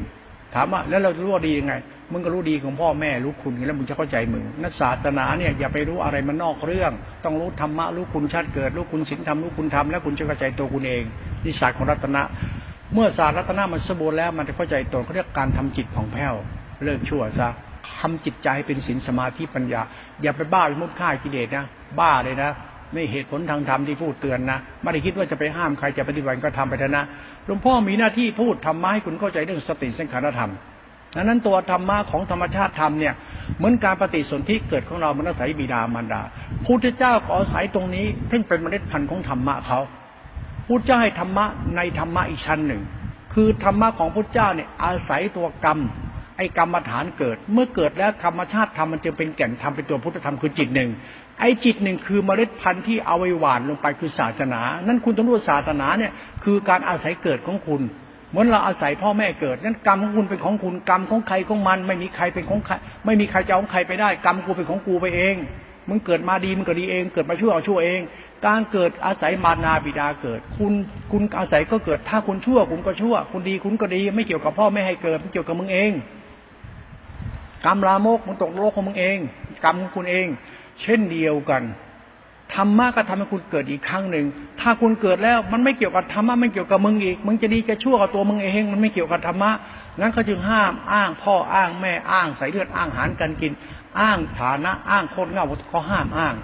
[0.54, 1.74] ถามว่าแล้วเรารู้ว่าดียังไง
[2.12, 6.92] มึงก็รู้ดีของพ่อแม่รู้คุณแล้วมึงจะเข้าใจมึงนักศาสนาเนี่ยอย่าไปรู้อะไรมันนอกเรื่อง
[7.24, 11.04] ต้องรู้ธรรมะรู้คุณชาติเกิดรู้คุณศีลธรรมรู้คุณธรรมแล้วคุณจะเข้าใจตัวคุณเอง
[11.44, 12.22] นี่ศาสตร์ของรัตนะ
[12.94, 16.34] เมื่อศาสตร์รัตนะมันสมบูรณ์แล้วมันจะเข้าใจตนเขาเรียกการทำจิตของแผ้ว
[16.84, 17.48] เลิกชั่วซะ
[17.98, 19.80] ทำจิตใจเป็นศีลสมาธิปัญญา
[20.22, 21.64] อย่าไปบ้าไปมุดค่ายกิเลสนะ
[21.98, 22.50] บ้าเลยนะ
[22.92, 27.04] ไม่เหตุผลทางธรรมที่พูดเตือนนะไม่ได้คิดว่าจะไปห้ามใครจะปฏิบัติก็ทำไปเถอะนะ
[27.46, 30.52] หลวงพ่อมีหน้าที่พูดทำมาให้คุณเข้าใจเรื่องสติสังขารธรรม
[31.14, 33.14] ดังนั้นตัวธรรมะของธรรมชาติธรรมเนี่ย
[33.58, 36.22] เหมือนการปฏิสนธิเกิดของเรามันอาศัยบิดามารดา
[36.66, 39.80] พุทธเจ้าขออาศัยตรงนี้ซึ่งเป็นเมล็ดพันธุ์ของธรรมะเขา
[40.66, 41.44] พุทธเจ้าให้ธรรมะ
[41.76, 42.82] ในธรรมะอีกชั้นหนึ่ง
[43.34, 45.78] คือธรรมะของพุทธเจ้าเนี่ยอาศัยตัวกรรม
[46.36, 50.90] ไอ้กรรมฐานเกิด เมื่อเกิดแล้วธรรมชาติธรรมมันจึงเป็นแก่นธรรมเป็นตัวพุทธธรรมคือจิตหนึ่ง
[51.40, 56.12] ไอ้จิตหนึ่งคือเมล็ดพันธุ์ที่เอาไว้หวานลงไปคือศาสนา นั่นคุณต้องรู้ศาสนาเนี่ย
[56.44, 57.82] คือการอาศัยเกิดของคุณ
[58.34, 62.74] เหมือนเราอาศัยพ่อแม่เกิดนั้นกรรมของคุณเป็นของคุณกรรมของใครของมัน ไม่มีใครเป็นของใคร
[63.04, 65.34] ไม่มีใครจะของใครไปได้ กรรมกูเป็นของกูไปเอง
[65.88, 68.00] มึงเกิดมาดีมึงก็ดีเอง เกิดมาชั่วเอาชั่วเอง
[68.46, 70.72] การเกิดอาศัยมานาบิดาเกิด คุณ
[71.12, 75.92] คุณอาศัยก็เกิด ถ้าคุณชั่วคุณก็ชั่ว คุณดีคุณก็ดี ไม่เกี่ยวกับพ่อไม่ให้เกิดไม่เกี่ยวกับมึงเอง
[77.66, 79.18] กรรมลามกมึงตกโลกของมึงเอง
[79.64, 80.26] กรรมของคุณเอง
[80.82, 81.62] เช่นเดียวกัน
[82.54, 84.26] ธรรมะก็ทำให้คุณเกิดอีกครั้งหนึ่ง
[84.60, 89.50] ถ้าคุณเกิดแล้วมันไม่เกี่ยวกับธรรมะไม่เกี่ยวกับมึงอีก มึงจะดีจะชั่วกับตัวมึงเองมันไม่เกี่ยวกับธรรมะ
[90.00, 93.52] งั้นเขาจึงห้ามอ้างพ่ออ้างแม่อ้างใส่เลือดอ้างหารกันกิน
[94.00, 96.34] อ้างฐานะอ้างโคตรเงาเขาห้ามอ้าง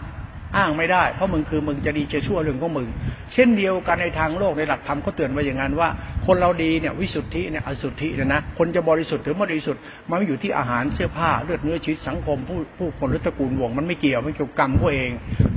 [0.57, 2.89] อ้างไม่ได้ เพราะมึงคือมึงจะดีจะชั่วเรื่องของมึง
[3.33, 5.89] เช่นเดียวกันในทางโลกในหลักธรรมเขาเตือนไว้อย่างนั้นว่า
[6.27, 9.81] คนเราดีเนี่ยวิสุทธิเนี่ยอสุทธิเนี่ยนะคนจะบริสุทธิ์หรือไม่บริสุทธิ์
[10.11, 15.11] มันอยู่ที่อาหารเสื้อผ้าเลือดเนื้อชีวิตสังคมผู้ผู้คนรือตกูลวงมันไม่เกี่ยวไม่เกี่ยวกรรมเขาเอง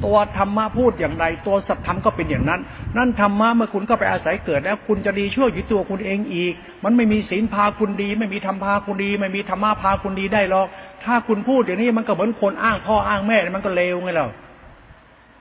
[0.05, 2.61] ตัวธรรมะพูดอย่างไร ตัวสัตธรรมก็เป็นอย่างนั้น
[2.97, 10.67] นั่นธรรมะเมื่อคุณก็ไปอาศัยเกิดแล้วคุณจะดีชั่วอยู่ตัวคุณเองอีก มันไม่มีศีลพาคุณดี ไม่มีธรรมพาคุณดี ไม่มีธรรมะพาคุณดีได้หรอก
[11.03, 14.27] ถ้าคุณพูดอย่างนี้มันก็เหมือนคนอ้างพ่ออ้างแม่มันก็เลวไงเรา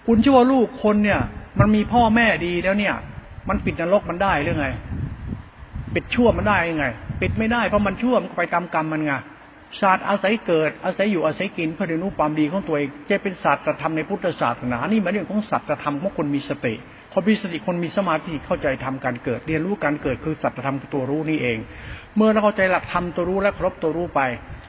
[0.07, 1.21] คุณเชื่อว่าลูกคนเนี่ย
[1.61, 2.95] มันมีพ่อแม่ดีแล้วเนี่ย
[3.49, 4.69] มันปิดนรกมันได้หรือไง
[5.95, 6.87] ปิดชั่วมันได้ยังไง
[7.21, 9.13] ปิดไม่ได้เพราะมันชั่วมันไปตามกรรมมันไง
[9.81, 16.75] ศาสตร์อาศัยเกิดอาศัยอยู่อาศัยกินเพื่อเรียนรู้ความดีของตัวเองจะเป็นศาสตร์ธรรมในพุทธศาสนานี่หมายถึงของศาสตร์ธรรมของคนมีสติ
[17.15, 21.59] คนมีสติคนมีสมาธิเข้าใจทำการเกิด เรียนรู้การเกิดคือศาสตร์ธรรมตัวรู้นี่เอง
[22.17, 24.21] เมื่อเราเข้าใจหลักธรรมตัวรู้และครบตัวรู้ไป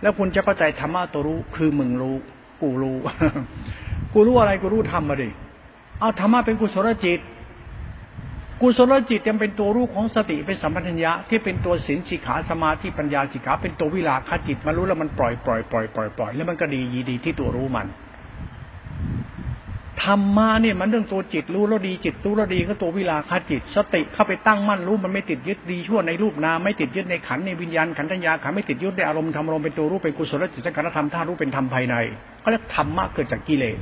[0.02, 2.16] แล้วคุณจะเข้าใจธรรมะตัวรู้คือมึงรู้
[2.62, 2.98] กูรู้
[4.14, 5.30] กูรู้อะไรกูรู้ธรรมมาดิ
[6.00, 7.20] เอาธรรมะเป็นกุศลจิต
[8.62, 17.88] กุศลจิตยังเป็นตัวรู้ของสติเป็นสัมปทัญญะที่เป็นตัวศีลสิกขาสมาธิปัญญาสิกขาเป็นตัววิลาคจิตมารู้แล้วมันปล่อยปล่อยปล่อยปล่อยปล่อยแล้วมันก็ดียีดีที่ตัวรู้มัน
[20.06, 31.96] ธรรมะเนี่ยมันเรื่องตัวจิตรู้แล้วดีจิตรู้แล้วดีก็ตัววิลาคจิต สติเข้าไปตั้งมั่นรู้มันไม่ติดยึดดีชั่วในรูปนามไม่ติดยึดในขันในวิญญาณขันธัญญาขันไม่ติดยึดในอารมณ์ธรรมอารมณ์เป็นตัวรู้เป็นกุศลจิตสังขารธรรมท่ารู้เป็นธรรมภายใน
[32.42, 33.78] เขาเรียกธรรมะเกิดจากกิเลส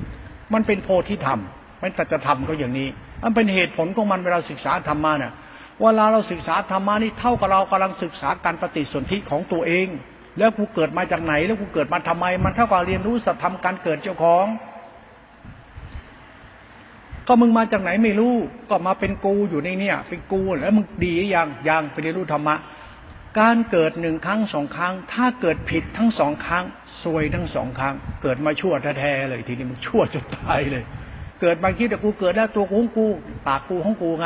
[0.53, 1.39] มันเป็นโพธิธรรม
[1.81, 2.87] มันจธรรมก็อย่างนี้
[3.23, 5.33] มันเป็นเหตุผลของมันเวลาศึกษาธรรมะเนี่ย
[5.81, 9.87] เวลาเราศึกษาธรรมะนี่เท่ากับเรากำลังศึกษาการปฏิสนธิของตัวเอง
[10.37, 14.45] แล้วกูเกิดมาจากไหน แล้วกูเกิดมาทำไม มันเท่ากับเรียนรู้สัจธรรมการเกิดเจ้าของ
[17.33, 18.33] ก็มึงมาจากไหนไม่รู้
[18.69, 22.55] ก็มาเป็นกูอยู่ในเนี่ย เป็นกูแล้วมึงดียังยังไปเรียนรู้ธรรมะ
[23.39, 26.63] การเกิดหนึ่งครั้งสองครั้ง ถ้าเกิดผิดทั้งสองครั้ง
[27.03, 30.83] ซวยทั้งสองครั้ง เกิดมาชั่วแท้ๆเลยทีนี้มึงชั่วจนตายเลย
[31.41, 33.07] เกิดมาคิดแต่กูเกิดแล้วตัวกูของกู
[33.47, 34.25] ปากกูของกูไง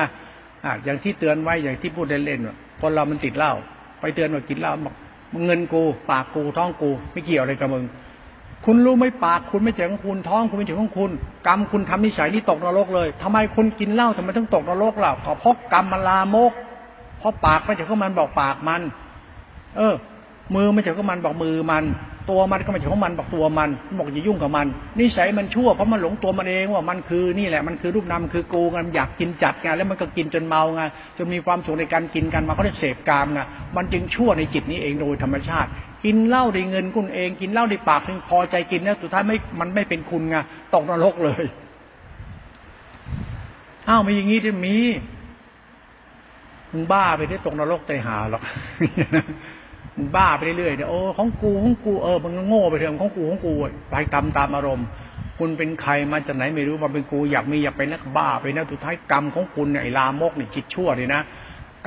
[0.66, 3.54] อะอย่างที่เตือนไว้อย่างที่พูดเล่นๆว่าคนเรามันติดเหล้า
[4.00, 4.96] ไปเตือนว่ากินเหล้าบอก
[5.46, 5.82] เงินกู
[6.12, 7.86] ปากกูท้องกู ไม่เกี่ยวอะไรกับมึง
[8.66, 11.12] คุณรู้ไหมปากคุณไม่ใช่ของคุณท้องคุณไม่ใช่ของคุณ
[11.48, 16.52] กรรมคุณทำนิสัยนี้ตกนรกเลยทำไมคุณกินเหล้าทำไมต้องตกนรกล่ะเพราะกรรมมันลามก
[17.20, 18.82] เพราะปากไม่ใช่ของมันบอกปากมัน
[19.78, 19.96] เออ
[20.56, 21.86] มือไม่ใช่ของมันบอกมือมัน
[22.32, 24.68] ตัวมันก็ไม่ใช่ของมันบอกตัวมันบอกอย่ายุ่งกับมัน
[25.00, 30.82] นิสัยมันชั่วเพราะมันหลงตัวมันเองว่ามันคือนี่แหละมันคือรูปนามคือกูไงอยากกินจัดไงแล้วมันก็กินจนเมาไง
[31.18, 33.40] จนมีความสุขในการกินกันมาก็ได้เสพกามไง
[33.76, 35.70] มันจึงชั่วในจิตนี้เองโดยธรรมชาติ
[36.04, 40.38] กินเหล้าได้เงินคุณเอง กินเหล้าได้ปากถึงพอใจกินนะสุดท้ายไม่มันไม่เป็นคุณไง
[40.74, 41.46] ตกนรกเลย
[43.90, 44.76] อ้าวมีอย่างนี้จะมี
[46.72, 48.42] มึงบ้าไปได้ตกนรกใจหาหรอก
[49.98, 53.54] มึงบ้าไปเรื่อยเนี่ยโอ้ของกูของกูเออมันโง่ไปเถอะของกูของกู
[53.92, 54.88] ไปตามตามอารมณ์
[55.40, 61.22] คุณเป็นใครมาจากไหนไม่รู้มาเป็นกูอยากมีอยากเป็นนักบ้าไปนะสุดท้ายกรรมของคุณเนี่ยไอ้ลามกนี่จิตชั่วเลยนะ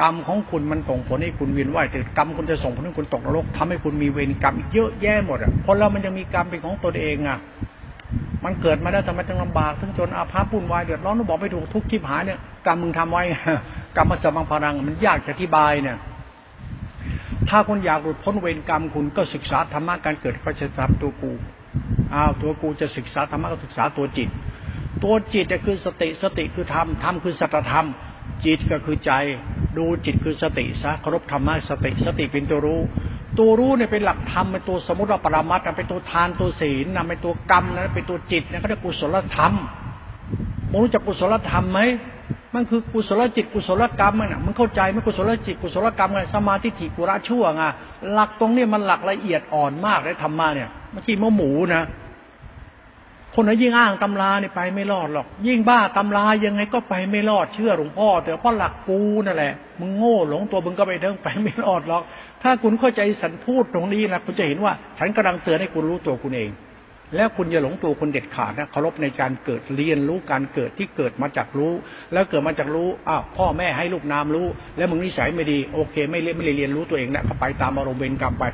[0.00, 7.38] กรรมของคุณมันส่งผลให้คุณเวียนว่ายแต่กรรมคุณจะส่งผลให้คุณตกนรกทำให้คุณมีเวรกรรมเยอะแยะหมดอะคนเรามันจะมีกรรมเป็นของตนเองอะ
[8.44, 13.22] มันเกิดมาแล้วทำไมต้องลำบากทั้งจนอาภัพปุ่นวายเดือดร้อนต้องบอกไม่ถูกทุกข์ทิพหายเนี่ยกรรมมึงทำไว้
[13.96, 15.96] กรรมมาสมังพลังมันยากจะอธิบายเนี่ย
[17.48, 21.32] ถ้าคุณอยากหลุดพ้นเวรกรรมคุณก็ศึกษาธรรมะการเกิดก็จะทำตัวกู
[22.14, 24.28] อ้าวตัวกูจะศึกษาธรรมะก็ศึกษาตัวจิต
[25.04, 27.86] ตัวจิตจะคือสติสติคือธรรมธรรมคือสัจธรรม
[28.44, 29.12] จิตก็คือใจ
[29.76, 32.80] ดูจิตคือสติซะเคารพธรรมะสติสติเป็นตัวรู้
[33.38, 39.52] ตัวรู้เนี่ยเป็นหลักธรรมเป็นตัวสมุติว่าปรามัดเป็นตัวทานตัวศีลนะเป็นตัวกรรมนะเป็นตัวจิตนะเขาเรียกกุศลธรรม
[40.70, 41.80] มึงรู้จักกุศลธรรมไหม
[42.54, 47.62] มันคือกุศลจิตกุศลกรรมน่ะมึงเข้าใจไหมกุศลจิตกุศลกรรมไงสมาธิถิกุระชั่วไง
[48.12, 51.82] หลักตรงนี้มันหลักละเอียดอ่อนมากเลยธรรมะเนี่ยไม่ใช่มะหมูนะ
[53.40, 62.02] คนไหนยิ่งอ้างตำราเนี่ยไปไม่รอดหรอก ยิ่งบ้าตำรายังไงก็ไปไม่รอดเชื่อหลวงพ่อเถอะเพราะหลักกูนั่นแหละมึงโง่หลงตัวมึงก็ไปเดินไปไม่รอดหรอก
[62.42, 66.50] ถ้าคุณเข้าใจสันพูดตรงนี้นะคุณจะเห็นว่า ฉันกำลังเตือนให้คุณรู้ตัวคุณเอง
[67.16, 71.72] แล้วคุณอย่าหลงตัวคุณเด็ดขาดนะเคารพในการเกิดเรียนรู้การเกิดที่เกิดมาจากรู้
[72.12, 74.46] แล้วเกิดมาจากรู้อ้าวพ่อแม่ให้ลูกนามรู้
[74.76, 78.44] แล้วมึงนิสัยไม่ดีโอเค ไม่เรียนไม่เรียนรู้ตัวเองนะก็ไปตามอารมณ์เวรกรรมไป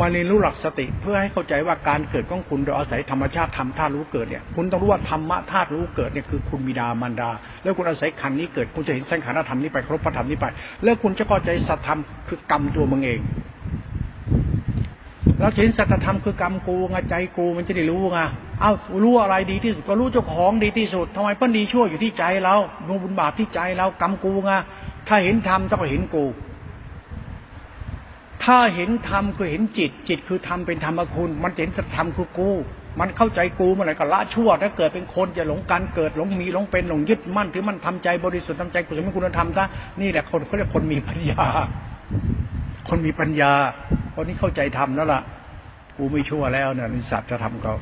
[0.00, 7.30] มาเรียนรู้หลักสติ เพื่อให้เข้าใจว่าการเกิดของคุณโดยอาศัยธรรมชาติธรรมธาตุรู้เกิดเนี่ยคุณต้องรู้ว่าธรรมะธาตุรู้เกิดเนี่ยคือคุณบิดามารดา
[7.62, 10.46] แล้วคุณอาศัยขันนี้เกิดคุณจะเห็นสังขารธรรมนี้ไปครบพระธรรมนี้ไป
[10.84, 13.20] แล้วคุณจะเข้าใจสัตธรรมคือกรรมตัวมึงเอง
[15.40, 18.18] เราเห็นสัจธรรมคือกรรมกูไงใจกูมันจะได้รู้ไง
[18.60, 18.72] เอ้า
[19.02, 22.56] รู้อะไรดีที่สุดก็รู้เจ้าของดีที่สุดทำไมเปิ้ลดีชั่วอยู่ที่ใจเรา
[22.86, 24.52] ดวงบุญบาปที่ใจเรากรรมกูไง
[25.08, 26.24] ถ้าเห็นธรรมต้องเห็นกู
[28.44, 32.50] ถ้าเห็นธรรมคือเห็นจิต จิตคือธรรมเป็นธรรมคุณ มันเห็นสัจธรรมคือกู
[33.00, 39.64] มันเข้าใจกูเมื่อไหร่ก็ละชั่ว ถ้าเกิดเป็นคนจะหลงการเกิดหลงมีหลงเป็นหลงยึดมั่นถือมันทำใจบริสุทธิ์ทำใจกุศลคุณธรรมซะ
[40.00, 41.46] นี่แหละคนเขาเรียกคนมีปัญญา
[42.88, 43.52] คนมีปัญญา
[44.14, 45.20] คนนี้เข้าใจธรรมแล้วล่ะ
[45.96, 47.74] กูไม่ชั่วแล้วเนี่ยนิสัตจะทำเขา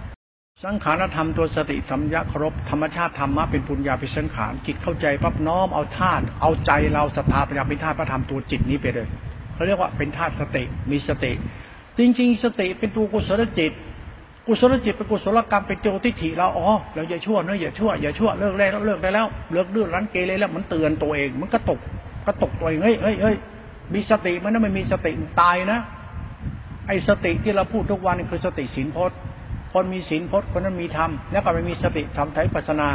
[0.64, 9.08] สังขารธรรมตัวสติสัมยาครบธรรมชาติธรรมะเป็นปุญญาเป็นสังขารจิตเข้าใจปั๊บน้อมเอาธาตุเอาใจเราสถาปัญญาเป็นธาตุพระธรรมตัวจิตนี้ไปเลย
[9.54, 11.32] เขาเรียกว่าเป็นธาตุสติมีสติ
[11.98, 13.72] จริง ๆ สติเป็นตัวกุศลจิต
[14.46, 21.80] กุศลจิตเป็นกุศลกรรมเป็นโจทิฏฐิเราอ๋อเราอย่าชั่วเนะอย่าชั่วอย่าชั่วเลิกแล้วเลิกได้แล้วเลิกดื้อรั้นเกเรแล้วมันเตือนตัวเอง มันก็ตก
[22.26, 23.36] ก็ตกตัวเองเฮ้ยเฮ้ยเฮ้ย
[23.94, 25.78] มีสติมันไม่มีสติตายนะ
[26.88, 29.18] ไอ้สติที่เราพูดทุกวันคือสติสินพจน์
[29.72, 32.88] คนมีสินพจน์คนนั้นมีธรรมแล้วก็ไม่มีสติทำไถ่ปัสนา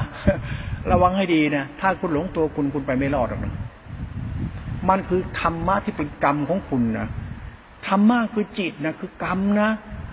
[0.92, 3.54] ระวังให้ดีนะถ้าคุณหลงตัวคุณคุณไปไม่รอดหรอกนะ
[4.90, 7.08] มันคือธรรมะที่เป็นกรรมของคุณนะ
[7.88, 9.70] ธรรมะคือจิตนะคือกรรมนะ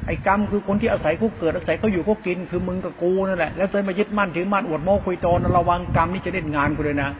[0.06, 7.10] ไอ้กรรมคือคนที่อาศัยเขาเกิดอาศัยเขาอยู่เขากินคือมึงกับกูนั่นแหละแล้วเจอมายึดมั่นถือมั่นอวดโม้คุยโตนระวังกรรมนี่จะเล่นงานกูเลยนะ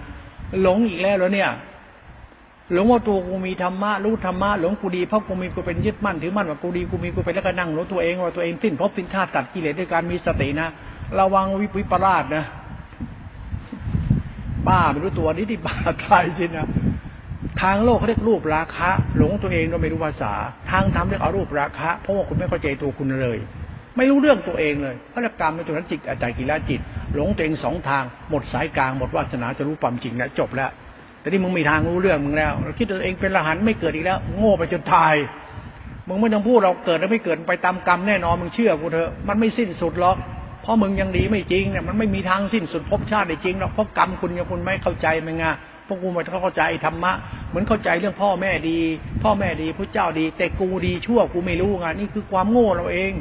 [0.62, 1.50] หลงอีกแล้วเหรอเนี่ย
[2.72, 10.68] หลงว่าตัวกูมีธรรมะรู้ธรรมะหลงกูดีเพราะกูมีกูเป็นยึดมั่นถือมั่นว่ากูดีกูมีกูเป็นแล้วก็นั่งหลงตัวเองว่าตัวเองสิ้นภพสิ้นชาติตัดกิเลสด้วยการมีสตินะ
[11.18, 11.46] ระวัง
[11.76, 12.44] วิปลาสนะ
[14.66, 16.68] บ้าไม่รู้ตัวนี้ที่บ้าตายจริงนะ
[17.62, 20.32] ทางโลกเขาเรียกรูปราคะ หลงตัวเองโดยไม่รู้ภาษา
[20.70, 23.38] ทางธรรมเรียกอารูปราคะ เพราะว่าคุณไม่เข้าใจตัวคุณเลย
[23.96, 26.80] ไม่รู้เรื่องตัวเองเลยพระกรรมในตัวนั้นจิตอาจารย์กิเลสจิต
[27.14, 30.70] หลงตัวเองสองทาง หมดสายกลางหมดวาสนาจะรู้ความจริงแล้วจบแล้ว
[31.26, 35.14] แต่นี่มึงมีทางรู้เรื่องมึงแล้วเราคิดตัวเองเป็นละหันไม่เกิดอีกแล้ว โง่ไปจนตาย
[36.08, 40.16] มึงไม่ต้องพูดเราเกิดแล้วไม่เกิดไปตามกรรมแน่นอนมึงเชื่อกูเถอะมันไม่สิ้นสุดหรอก
[40.62, 45.44] เพราะมึงยังดีไม่จริงเนี่ยมันไม่มีทางสิ้นสุดภพชาติได้จริงหรอกเพราะกรรมคุณยังคุณไม่เข้าใจมึงไง
[45.86, 47.12] พวกกูไม่เข้าใจธรรมะ
[47.48, 48.78] เหมือนเข้าใจเรื่องพ่อแม่ดี
[49.22, 53.12] พ่อแม่ดีพระเจ้าดี แต่กูดีชั่วกูไม่รู้ไงนี่คือความโง่เราเอง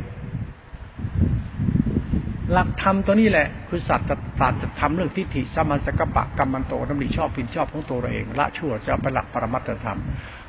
[2.51, 9.99] หลักธรรมตัวนี้แหละ คือสัตว์สัตว์จะทำเรื่องทิฏฐิสมัสกปะกรรมันโตดำริชอบผิดชอบของตัวเราเองละชั่วจะเป็นหลักปรมัตถธรรม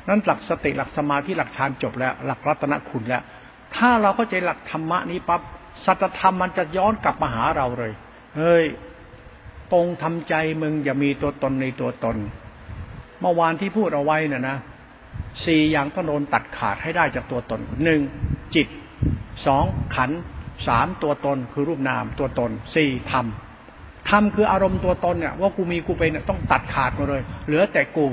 [0.07, 3.21] นั้นหลักสติหลักสมาธิหลักฌานจบแล้ว หลักรัตนคุณแล้ว
[3.75, 5.41] ถ้าเราเข้าใจหลักธรรมะนี้ปั๊บ
[5.85, 7.91] สัจธรรมมันจะย้อนกลับมาหาเราเลย
[8.37, 8.65] เฮ้ย
[9.71, 12.17] ปงทำใจมึงอย่ามีตัวตนในตัวตน
[13.21, 14.57] เมื่อวานที่พูดเอาไว้น่ะนะ
[15.45, 18.01] สี่อย่างต้องโดนตัดขาดให้ได้จากตัวตนหนึ่ง
[18.55, 18.67] จิต
[19.45, 20.11] สองขัน
[20.67, 23.25] สามตัวตนคือรูปนามตัวตนสี่ธรรม
[24.09, 28.07] ธรรมคืออารมณ์ตัวตนเนี่ยว่ากูมีกูเป็นต้องตัดขาดมาเลย เหลือแต่กู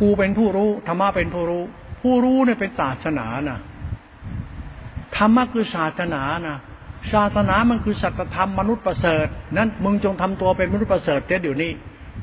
[0.00, 1.62] กูเป็นผู้รู้ธรรมะเป็นผู้รู้
[2.02, 3.58] ผู้รู้เนี่ยเป็นศาสนานะ
[5.16, 6.58] ธรรมะคือศาสนานะ
[7.12, 9.26] ศาสนามันคือสัจธรรมมนุษย์ประเสริฐ
[9.56, 11.70] นั้นมึงจงทำตัวเป็นมนุษย์ประเสริฐเดี๋ยวนี้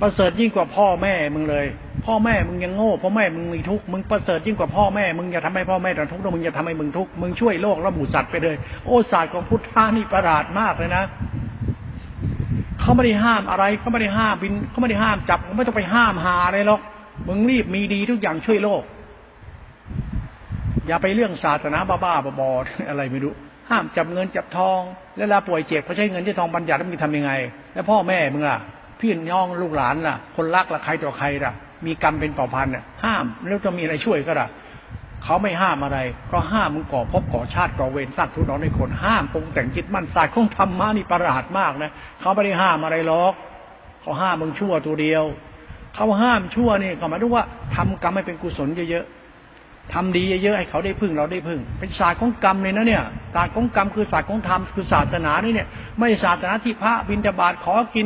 [0.01, 1.65] ประเสริฐยิ่งกว่าพ่อแม่มึงเลย
[2.05, 11.03] พ่อแม่มึงยังโง่พ่อแม่มึงมีทุกข์มึงประเสริฐยิ่งกว่าพ่อแม่มึงอย่าทำให้พ่อแม่ต้องทุกข์แล้วมึงอย่าทำให้มึงทุกข์มึงช่วยโลกและหมู่สัตว์ไปเลยโอ้ศาสตร์ของพุทธานี่ประหลาดมากเลยนะ
[12.79, 16.81] เขาไม่ได้ห้ามอะไรเขาไม่ได้ห้ามบินเขาไม่ได้ห้ามจับไม่ต้องไปห้ามหาอะไรหรอก
[17.27, 18.83] มึงรีบมีดีทุกอย่างช่วยโลก
[20.87, 23.33] อย่าไปเรื่องศาสนาบ้าๆบอๆอะไรไม่รู้
[23.69, 24.81] ห้ามจับเงินจับทอง
[25.15, 27.31] แล้วเวลาป่วยเจ็บเขาใช้เงินที่ทองบัญญัติแล้วมึงทำยังไง
[27.73, 28.57] แล้วพ่อแม่มึงล่ะ
[29.03, 31.53] พี่น้องลูกหลานล่ะ คนรักล่ะใครต่อใครล่ะ
[31.85, 32.73] มีกรรมเป็นเผ่าพันธุ์
[33.03, 34.47] ห้ามแล้วจะมีอะไรช่วยก็ล่ะ
[35.23, 35.99] เขาไม่ห้ามอะไร
[36.31, 43.33] ก็ห้ามมึงก่อพบก่อชาติก่อเวรสร้างทุนน้อในคนห้ามปรงแต่งจิตมั่นสายของธรรมะนี่ประหลาดมากนะเขาไม่ได้ห้ามอะไรหรอก
[44.01, 45.23] เขาห้ามมึงชั่วตัวเดียว
[45.95, 47.45] เขาห้ามชั่วนี่ก็หมายถึงว่า
[47.75, 49.05] ทำกรรมให้เป็นกุศลเยอะ
[49.93, 53.03] ทำดีเยอะๆให้เขาได้พึ่งเราได้พึ่ง เป็นศาสตร์ของกรรมเลยนะเนี่ย
[53.35, 55.67] ศาสตร์ของกรรมคือศาสตร์ของธรรมคือศาสนานี่เนี่ย
[55.99, 58.05] ไม่ศาสนาที่พระบิณฑบาตขอกิน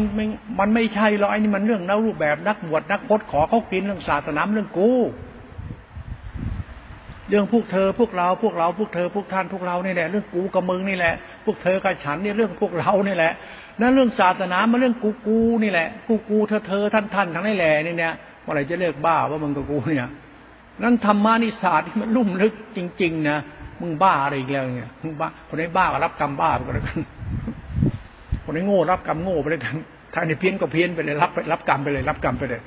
[0.59, 4.91] มันไม่ใช่หรอกไอ้นี่มันเรื่องนักรูปแบบนักบวชนักพจน์ขอเขากินเรื่องศาสนาเรื่องกู
[7.29, 11.13] เรื่องพวกเธอพวกเราพวกเราพวกเธอพวกท่านพวกเรานี่แหละเรื่องกูกับมึงนี่แหละ
[11.45, 13.33] พวกเธอกับฉันนี่เรื่องพวกเรานี่แหละ
[13.81, 18.13] นั่นเรื่องศาสนามันเรื่องกูกูนี่แหละกูกูเธอเธอท่านท่านทั้งนี้แหละนี่เนี่ย
[18.43, 20.09] เมื่อไรจะเลิกบ้าว่ามึงกับกูเนี่ย
[20.83, 23.37] นั้นธรรมานิศาสตร์ที่มันลุ่มลึกจริง ๆ นะ
[23.81, 26.99] มึงบ้าอะไรอีกแล้วเนี่ยมึงบ้าคนไหนบ้าก็รับกรรมบ้าไปก็แล้วกัน
[28.43, 29.75] คนไหนโง่รับกรรมโง่ไปเลยกัน
[30.13, 32.61] ถ้าในเพี้ยนก็เพี้ยนไปเลยรับรับกรรมไปเลย รับกรรมไปเลย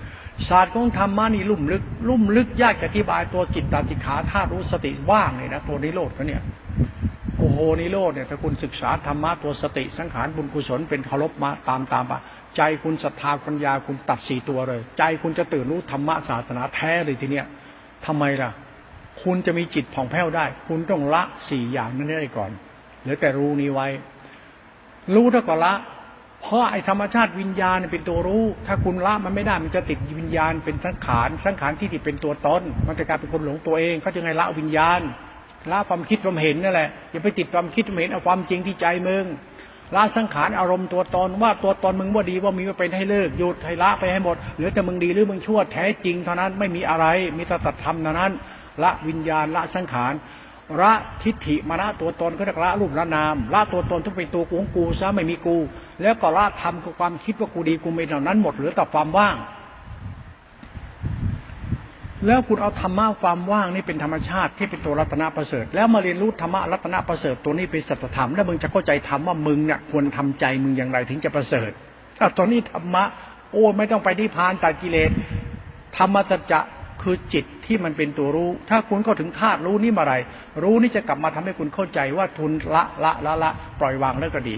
[0.49, 6.43] ศาสตร์ของธรรมะนี่ลุ่มลึก ลุ่มลึกยากจะอธิบายตัวจิตตาติขาธาตุรู้สติว่างเลยนะตัวนิโรธเขาเนี่ย
[7.39, 12.13] โอ้โหนิโรธเนี่ยถ้าคุณศึกษาธรรมะตัวสติสังขารบุญกุศลเป็นเคารพมาตามตามไป
[12.57, 17.47] ใจคุณศรัทธาปัญญาคุณตัดสี่ตัวเลย ใจคุณจะตื่นรู้ธรรมะศาสนาแท้เลยทีเนี้ย
[18.07, 18.51] ทำไมล่ะ
[19.23, 22.51] คุณจะมีจิตผ่องแผ้วได้ คุณต้องละสี่อย่างนั้นได้ก่อน
[23.01, 23.89] เหลือแต่รู้นี้ไว้
[25.15, 25.75] รู้เท่ากับละ
[26.43, 35.01] เพราะไอ้ธรรมชาติวิญญาณเป็นตัวรู้ ถ้าคุณละมันไม่ได้มันจะติดวิญญาณเป็นสังขารสังขารที่ติดเป็นตัวตนมันจะกลายเป็นคนหลงตัวเองเขาจะไงละวิญญาณ
[35.71, 39.25] ละความคิดความเห็นนั่นแหละอย่าไปติดความคิดความเห็นเอาความจริงที่ใจมึง
[39.97, 48.33] ละสังขารอารมณ์ตัวตนว่าตัวตนมึงว่าดีว่ามีว่าเป็นให้เลิกหยุดให้ละไปให้หมดเหลือแต่มึงดีหรือมึงชั่วแท้จริงเท่านั้นไม่มีอะไรมีแต่ตัดธรรมเท่านั้น
[48.83, 50.13] ละวิญญาณละสังขาร
[50.81, 55.57] ละทิฏฐิมาละตัวตนก็จะละรูปละนามละตัวตนทุกเป็นตัวกูของกูซะไม่มีกู
[56.03, 59.37] แล้วก็ละธรรมกับความคิดว่ากูดีกูไม่เท่านั้นหมดเหลือแต่ความว่าง
[62.27, 71.71] แล้วคุณเอาธรรมะความว่างนี่เป็นธรรมชาติที่เป็นตัวรัตนประเสริฐ แล้วมาเรียนรู้ธรรมะรัตนประเสริฐตัวนี้เป็นสัจธรรมแล้วมึงจะเข้าใจธรรมว่ามึงเนี่ยควรทำใจมึงอย่างไรถึงจะประเสริฐ
[72.19, 73.05] ถ้าตอนนี้ธรรมะ
[73.53, 75.11] โอ้ไม่ต้องไปที่พานตัดกิเลส
[75.97, 76.61] ธรรมะจะ
[77.03, 80.15] คือจิตที่มันเป็นตัวรู้ ถ้าคุณเข้าถึงธาตุรู้นี่มาไร
[80.63, 83.51] รู้นี่จะกลับมาทำให้คุณเข้าใจว่าทุนละละละละ
[83.81, 84.57] ปล่อยวางแล้วก็ดี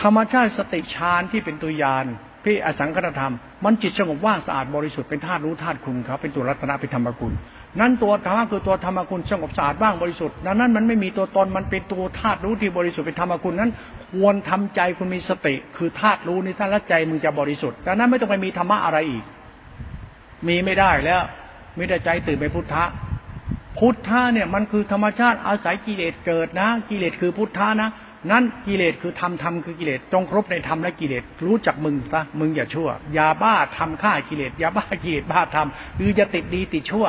[0.00, 2.06] ธรรมชาติสติฌานที่เป็นตัวยาน
[2.44, 3.34] พี่อสังคตธรรม
[3.64, 7.32] มันจิตสงบว่างสะอาดบริสุทธิ์เป็นธาตุรู้ธาตุคุณเขาเป็นตัวรัตนะเป็นธรรมกุล
[7.80, 13.70] นั้นตัวธรรมะคือตัวธรรมกุลสงบสะอาดว่างบริสุทธิ์ดังนั้นมันไม่มีตัวตนมันเป็นตัวธาตุรู้ที่บริสุทธิ์เป็นธรรมกุลนั้น
[14.14, 19.24] ควรทำใจคุณมีสติ คือธาตุรู้นี่ถ้าละใจมึงจะบริสุทธิ์ดังนั้นไม่ต้องไปมีธรรมะอะไรอีก
[20.48, 21.22] มีไม่ได้แล้ว
[21.76, 22.84] ไม่ได้ใจตื่นเป็นพุทธะ
[23.78, 27.88] พุทธะเนี่ยมันคือธรรมชาติอาศัยกิเลสเกิดนะ กิเลสคือพุทธะนะ
[28.30, 37.06] นั้นกิเลสคือธรรมธรรมคือกิเลสจงครบในธรรมและกิเลสรู้จักมึงซะมึงอย่าชั่ว อย่าบ้าทำฆ่ากิเลสอย่าบ้ากิเลสบ้าทำคืออย่าติดดีติดชั่ว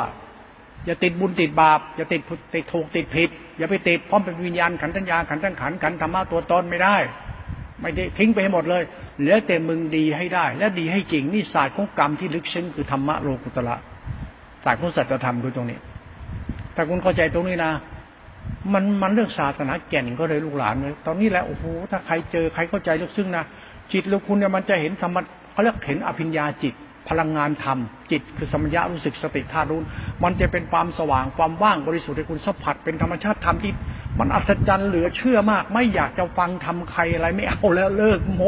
[0.86, 2.22] อย่าติดบุญติดบาป อย่าติด
[2.54, 6.96] ติดถูกติดผิด อย่าไปติดพร้อมเป็นวิญญาณขันธัญญาขันธังขันขันธรรมะตัวตนไม่ได้
[7.82, 8.84] ไม่ได้ทิ้งไปให้หมดเลย
[9.20, 13.76] เหลือแต่มึงดีให้ได้ และดีให้จริงนี่ศาสตร์ของกรรมที่ลึกซึ้งคือธรรมะโลกุตละ
[14.64, 15.80] ศาสตร์ของสัจธรรมคือตรงนี้
[16.76, 17.72] ถ้าคุณเข้าใจตรงนี้นะ
[18.74, 23.44] มันมันเรื่องศาสนาแก่นก็เลยลูกหลานเลยตอนนี้แหละโอ้โหถ้าใครเจอใครเข้าใจลึกซึ้งนะ
[23.92, 25.22] จิตลูกคุณเนี่ยมันจะเห็นธรรมะ
[25.52, 26.74] เขาเรียกเห็นอภิญญาจิต
[27.10, 27.78] พลังงานธรรม
[28.12, 29.80] จิตคือสมัญญารู้สึกสติธาตุรู้
[30.24, 33.74] มันจะเป็นความสว่างความว่างบริสุทธิ์ให้คุณสัมผัสเป็นธรรมชาติธรรมที่
[34.20, 38.42] มันอัศจรรย์เหลือเชื่อมาก ไม่อยากจะฟังทำใครอะไรไม่เอาแล้วเลิกโม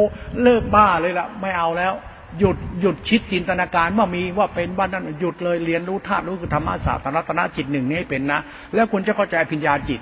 [0.43, 1.93] เลิกบ้าเลยละไม่เอาแล้ว
[2.39, 8.39] หยุดหยุดคิดจินตนาการว่ามีว่าเป็นว่านั้นหยุดเลยเรียนรู้ธาตุรู้คือธรรมศาสตร์รัตนจิตหนึ่งนี้ให้เป็นนะ
[8.75, 10.01] แล้วคุณจะเข้าใจพิญญาจิต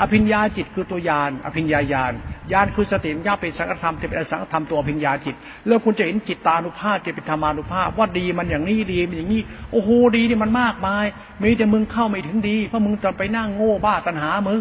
[0.00, 2.12] อภิญญาจิตคือตัวยานอภิญญาญาณ
[2.52, 5.34] ญาณคือสติญาเป็นสังฆธรรมจะเป็นสังฆธรรมตัวอภิญญาจิต
[5.66, 11.04] แล้วคุณจะเห็นจิตตานุภาพจะเป็นธรรมานุภาพ ว่าดีมันอย่างนี้ดีมันอย่างนี้โอ้โหดีนี่มันมากมาย
[11.42, 14.60] มีแต่มึงเข้าไม่ถึงดีเพราะมึงจะไปนั่งโง่บ้าตัณหามึง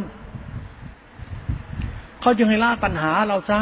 [2.21, 3.59] เขาจึงให้ละตัณหาเราซะ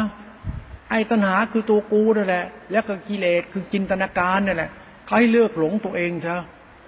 [0.94, 4.70] อ้ตัณหาคือตัวกูนั่นแหละ แล้วก็กิเลสคือจินตนาการนั่นแหละ
[5.06, 6.36] เขาให้เลือกหลงตัวเองซะ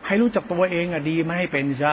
[0.06, 1.92] ให้รู้จักตัวเองอะดีไม่ให้เป็นซะ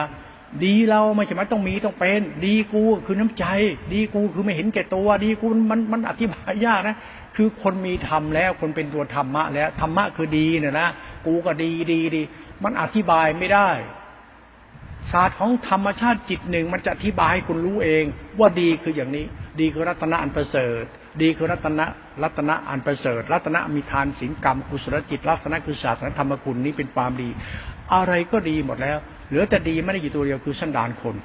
[0.64, 3.44] ดีเราไม่ใช่ไหมต้องมีต้องเป็น ดีกูคือน้ำใจ
[3.92, 6.96] ดีกูคือไม่เห็นแก่ตัว ดีกูมันมันอธิบายยากนะ
[7.36, 10.88] คือคนมีธรรมแล้วคนเป็นตัวธรรมะ แล้วธรรมะคือดีเนี่ยนะ
[11.26, 12.22] กูก็ดีดีดี
[12.64, 13.70] มันอธิบายไม่ได้
[15.12, 18.04] ศาสตร์ของธรรมชาติจิตหนึ่งมันจะอธิบายให้คุณรู้เอง
[18.38, 19.24] ว่าดีคืออย่างนี้
[19.60, 20.84] ดีคือรัตนะอันประเสริฐ
[21.20, 21.86] ดีคือรัตนะ
[22.22, 27.28] รัตนะอันประเสริฐ รัตนะมีทานศีลกรรมกุศลจิตลักษณะคือศาสนธรรมคุณนี้เป็นความดี
[27.94, 28.98] อะไรก็ดีหมดแล้ว
[29.28, 31.16] เหลือแต่ดีไม่ได้อยู่ตัวเดียวคือสันดานคน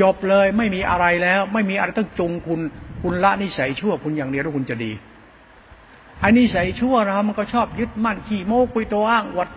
[0.00, 2.60] จบเลยไม่มีอะไรแล้ว ไม่มีอะไรต้องจงคุณ
[3.02, 4.92] คุณละนิสัยชั่วคุณอย่างเดียวแล้วคุณจะดี
[6.22, 9.48] อันนี้ใส่ชั่วนะมันก็ชอบยึดมั่นขี้โม้คุยตัวอ้างวัด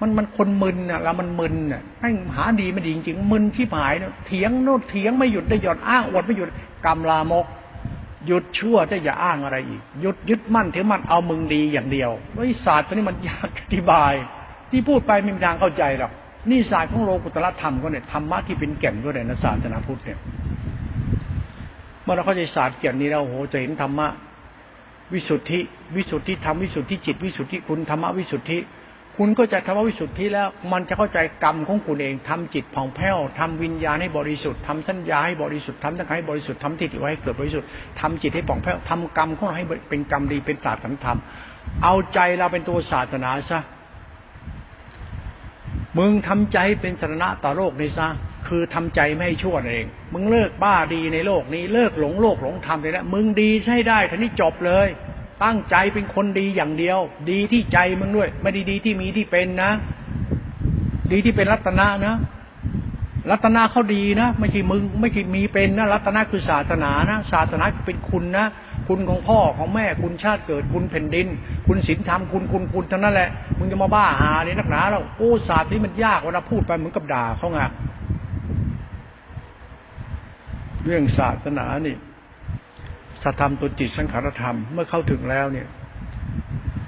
[0.00, 6.48] มันมันคนมึนอะเรามันมึนอะให้หาดีไม่ดีจริงๆมึนที่หายเนาะเถียงโน้ตเถียงไม่หยุดได้หยดอ้างอดไม่หยุด
[6.86, 7.46] กรรมลามก
[8.26, 12.10] หยุดชั่วจะอย่าอ้างอะไรอีก หยุดยึดมั่นถือมั่นเอามึงดีอย่างเดียว
[12.48, 14.12] วิศาสตร์ตัวนี้มันยากอธิบาย
[14.70, 16.12] ที่พูดไปไม่มีทางเข้าใจหรอก
[16.50, 20.18] นี่ศาสตร์ของโลกุตละธรรมก็เนี่ยธรรมะที่เป็นแก่นก็เนี่ยนะศาสนาพุทธเนี่ย
[22.02, 24.08] เมื่อเราเข้าใจศาสตร์แก่นนี้แล้วโหจะเห็นธรรมะ
[25.12, 25.60] วิสุทธิ
[25.96, 28.58] วิสุทธิธรรมวิสุทธิจิต วิสุทธิคุณธรรมะวิสุทธิ
[29.20, 37.68] คุณก็จะทำวิสุทธิแล้ว มันจะเข้าใจกรรมของคุณเองทำจิตผ่องแผ้วทำวิญญาณให้บริสุทธิ์ทำสัญญาให้บริสุทธิ์ทำสังให้บริสุทธิ์ทำทิฏฐิไว้ให้เกิดบริสุทธิ์
[38.00, 41.18] ทำจิตให้ผ่องแผ้วทำกรรมของเราให้เป็นกรรมดีเป็นศาสตร์สังธรรม
[41.82, 43.60] เอาใจเราเป็นตัวศาสนาซะ
[45.98, 48.08] มึงทำใจเป็นสาระต่อโลกนี้ซะ
[48.48, 54.88] คือทำใจไม่ให้ชั่วเอง มึงเลิกบ้าดีในโลกนี้เลิกหลงโลกหลงธรรมเลยนะมึงดีใช่ได้ทีนี้จบเลย
[55.44, 56.98] ตั้งใจเป็นคนดีอย่างเดียว
[57.30, 59.70] ดีที่ใจมึงด้วย ไม่ได้ดีที่มีที่เป็นนะ
[61.12, 62.14] ดีที่เป็นรัตนะนะ
[63.30, 68.46] รัตนาเขาดีนะไม่ใช่มึง ไม่ใช่มีเป็นนะรัตนาคือศาสนานะศาสนาเป็นคุณนะ
[68.88, 71.26] คุณของพ่อของแม่คุณชาติเกิดคุณแผ่นดิน
[71.66, 77.58] คุณศีลธรรมคุณคุณคุณทั้งนั้นแหละมึงจะมาบ้าหาเลยนักหนาแล้วโอ้ศาสตร์นี้มันยากเวลาพูดไปเหมือนกับด่าเขาไง
[80.84, 81.96] เรื่องศาสนานี่
[83.26, 85.66] สัธรรมตัวจิตสังขารธรรม เมื่อเข้าถึงแล้วเนี่ย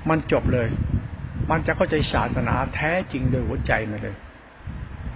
[0.09, 0.69] มันจบเลย
[1.51, 4.17] มันจะเข้าใจศาสนาแท้จริงโดยหัวใจมาเลย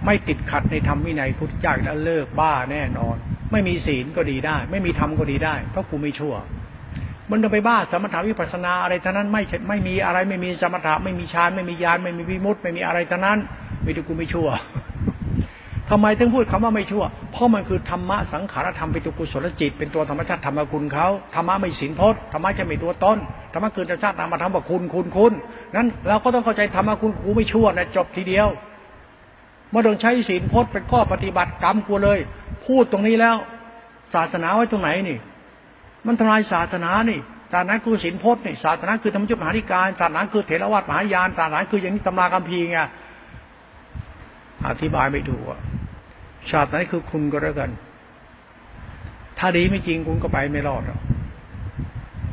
[0.05, 3.15] ไม่ติดขัดในธรรมวินัยพุทธเจ้าแล้วเลิกบ้าแน่นอน
[3.51, 6.35] ไม่มีศีลก็ดีได้ ไม่มีธรรมก็ดีได้ เพราะกูไม่ชั่ว
[7.31, 13.39] มันจะไปบ้าสมถาวิปัสนาอะไรทั้งนั้น ไม่ไม่มีอะไรไม่มีสมถะไม่มีฌานไม่มีญาณไม่มีวิมุตติไม่มีอะไรทั้งนั้น
[13.85, 14.49] มีแต่กูไม่ชั่ว
[15.95, 23.17] ทำไมถึงพูดคำว่าไม่ชั่ว เพราะมันคือธรรมะสังขารธรรมเป็นตัวกุศลจิต เป็นตัวธรรมชาติธรรมคุณเขาธรรมะไม่สินพจน์ธรรมะจะไม่ตัวตน
[23.53, 25.33] ธรรมะคือธรรมชาติธรรมธรรมคุณคุณคุณ
[25.75, 28.47] นั้นเราก็ต้องเข้าใจธรรมะคุณกูไม่ชั่วนะจบทีเดียว
[29.69, 32.19] เมื่อต้องใช้สินพจน์เป็นข้อปฏิบัติกรรมกูเลย
[32.65, 33.35] พูดตรงนี้แล้ว
[34.13, 35.17] ศาสนาไว้ตรงไหนนี่
[36.05, 37.19] มันทำลายศาสนานี่
[37.51, 42.79] ศาสนาคือสินพจน์นี่ศาสนาคือธรรมจุมหาธิการศาสนาคือเถรวาทมหายานศาสนาคืออย่างนี้ตำราคัมภีร์ไง
[44.67, 45.59] อธิบายไม่ถูกอะ
[46.51, 47.69] ชาติไหนคือคุณก็แล้วกัน
[49.39, 51.01] ถ้าดีไม่จริงคุณก็ไปไม่รอดหรอก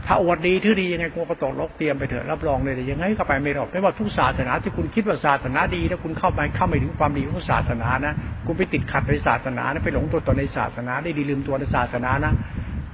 [0.07, 8.15] ถ้าอวดดีที่ดียังไงกูก็ตกลกเตรียมไปเถอะรับรองเลยแต่ยังไงก็ไปไม่รอดไม่ว่าทุกศาสนาที่คุณคิดว่าศาสนาดีถ้าคุณเข้าไปเข้าไม่ถึงความดีของศาสนานะ
[8.47, 12.33] คุณไปติดขัดในศาสนานะไปหลงตัวตนในศาสนา ได้ดีลืมตัวในศาสนานะ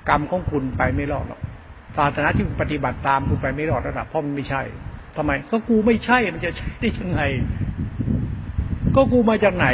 [0.09, 1.41] กรรมของคุณไปไม่รอดหรอก
[1.99, 4.63] ศาสนาที่คุณปฏิบัติตามคุณไปไม่รอดระดับเพราะมันไม่ใช่
[5.17, 7.23] ทำไม ก็กูไม่ใช่มันจะใช่ได้ยังไง
[8.97, 9.69] ก็กูมาจากไหน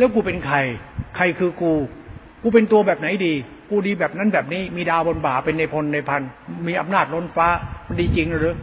[0.00, 0.56] แล้วกูเป็นใคร
[1.16, 1.72] ใครคือกู
[2.42, 3.34] กูเป็นตัวแบบไหนดี
[3.70, 6.22] กูดีแบบนั้นแบบนี้ มีดาวบนบ่าเป็นในพลในพัน
[6.66, 7.48] มีอำนาจล้นฟ้า
[7.86, 8.54] มันดีจริงหรือ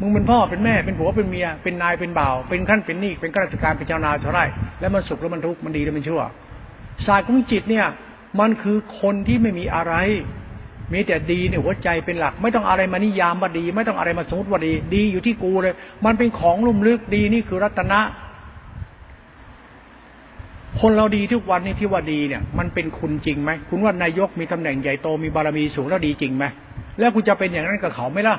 [0.00, 4.40] มึงเป็นพ่อเป็นแม่เป็นผัวเป็นเมีย เป็นนายเป็นบ่าว เป็นขั้นเป็นนี่เป็นข้าราชการเป็นเจ้านายเท่าไร
[4.80, 6.22] แล้วมันสุขแล้วมันทุกข์มันดีแล้วมันชั่ว
[7.06, 7.86] ศาสตร์ของจิตเนี่ย
[8.40, 9.94] มันคือคนที่ไม่มีอะไร
[10.92, 15.74] มีแต่ดีเนี่ยหัวใจเป็นหลัก ไม่ต้องอะไรมานิยามว่าดี ไม่ต้องอะไรมาสมมติว่าดี ดีอยู่ที่กูเลย
[16.04, 18.00] มันเป็นของลุ่มลึกดีนี่คือรัตนะ
[20.80, 26.44] คนเราดีทุกวันนี้ที่ว่าดีเนี่ย มันเป็นคุณจริงไหมคุณว่านายกมีตำแหน่งใหญ่โตมีบารมีสูงแล้วดีจริงไหม
[26.98, 28.36] แล้วคุณจะเป็นอย่างนั้นกับเขาไหมล่ะ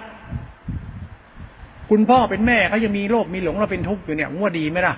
[1.89, 4.95] คุณพ่อเป็นแม่เขายังมีโรคมีหลงเราเป็นทุกข์อยู่เนี่ยว่าดีไหมล่ะ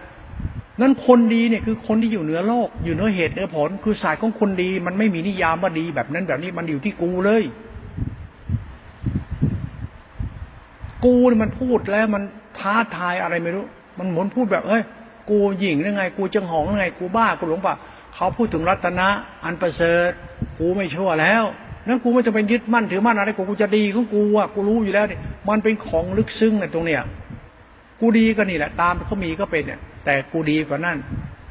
[0.81, 7.43] นั้นคนดีเนี่ยคือคนที่อยู่เหนือโลก อยู่เหนือเหตุเหนือผล คือสายของคนดีมันไม่มีนิยามว่าดีแบบนั้นแบบนี้มันอยู่ที่กูเลย
[11.05, 12.23] กูมันพูดแล้วมัน
[12.59, 13.65] ท้าทายอะไรไม่รู้
[13.99, 14.83] มันเหมือนพูดแบบเอ้ย
[15.29, 17.75] กูหญิงยังไง กูจังหองยังไง กูบ้ากูหลงป่ะ
[18.15, 19.07] เขาพูดถึงรัตนะ
[19.43, 20.11] อันประเสริฐ
[20.59, 21.43] กูไม่ชั่วแล้ว
[21.87, 27.01] นั้นกูไม่จะเป็นยึดมั่นถือมั่นอะไรกูกูจะดีของกูอะกูรู้อยู่แล้วเนี่ยมันเป็นของลึกซึ้งในตรงเนี้ย
[27.99, 30.97] กูดีก็นี่แหละ ตามเขามีก็เป็นเนี่ย แต่กูดีกว่านั่น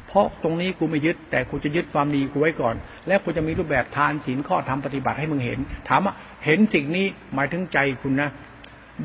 [0.07, 2.75] เพราะตรงนี้กูไม่ยึด แต่กูจะยึดความดีกูไว้ก่อน
[3.07, 5.59] แล้วกูจะมีรูปแบบทานศีลข้อธรรมปฏิบัติให้มึงเห็น
[5.89, 6.13] ถามว่า
[6.45, 8.29] เห็นสิ่งนี้หมายถึงใจคุณนะ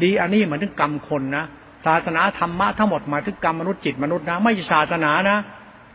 [0.03, 1.45] ดีอันนี้หมายถึงกรรมคนนะ
[1.87, 5.39] ศาสนาธรรมะทั้งหมดหมายถึงกรรมมนุษย์จิตมนุษย์นะ ไม่ใช่ศาสนานะ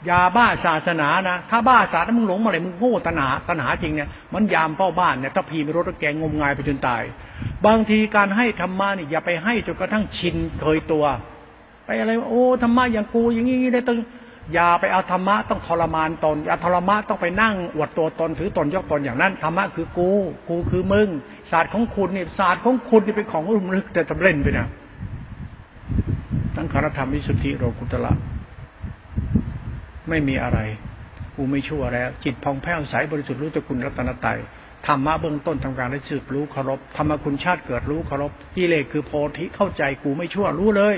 [0.10, 7.04] ยาบ้าศาสนานะ ถ้าบ้าศาสนามึงหลงมาเลยมึงโง่ตัณหาตัณหาจริงเนี่ยมันยามเป้าบ้านเนี่ยถ้าพีไม่รถแกงงมงายไปจนตาย
[7.66, 11.06] บางทีการให้ธรรมะนี่อย่าไปให้จนกระทั่งชินเคยตัว
[11.86, 14.00] ไปอะไรโอ้ธรรมะอย่างกูอย่างนี้ได้ตึง
[14.54, 20.10] อย่าไปเอาธรรมะต้องทรมานตนอย่าทรมะต้องไปนั่งอวดตัวตนถือตนยกตนอย่างนั้นธรรมะคือกู
[20.50, 21.08] กูคือมึง
[21.52, 24.68] ศาสตร์ของคุณนี่ยศาสตร์ของคุณนี่เป็นของลุ่มลึกแต่ทำเล่นไปนะ
[26.58, 28.14] สังขารธรรมวิสุทธิโรกุตละ
[30.10, 30.60] ไม่มีอะไร
[31.36, 34.40] กูไม่ชั่วแล้ว จิตพองแผ้วใสบริสุทธิ์รู้ตะคุณรัตนตรัย
[34.88, 40.96] ธรรมะเบื้องต้นทำการได้สืบรู้เคารพธรรมคุณชาติเกิดรู้เคารพกิเลสคือโพธิเข้าใจกูไม่ชั่วรู้เลย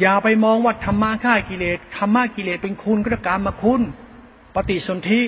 [0.00, 3.80] อย่าไปมองว่าธรรมะฆ่ากิเลสธรรมะกิเลสเป็นคุณก็การมาคุณ
[4.54, 5.20] ปฏิสนธิ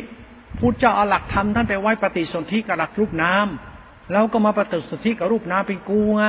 [0.58, 6.24] พูดเจ้าเอาหลักธรรมท่านไปไว้ปฏิสนธิกับหลักรูปน้ำแล้วก็มาปฏิสนธิกับรูปน้ำเป็นกูไง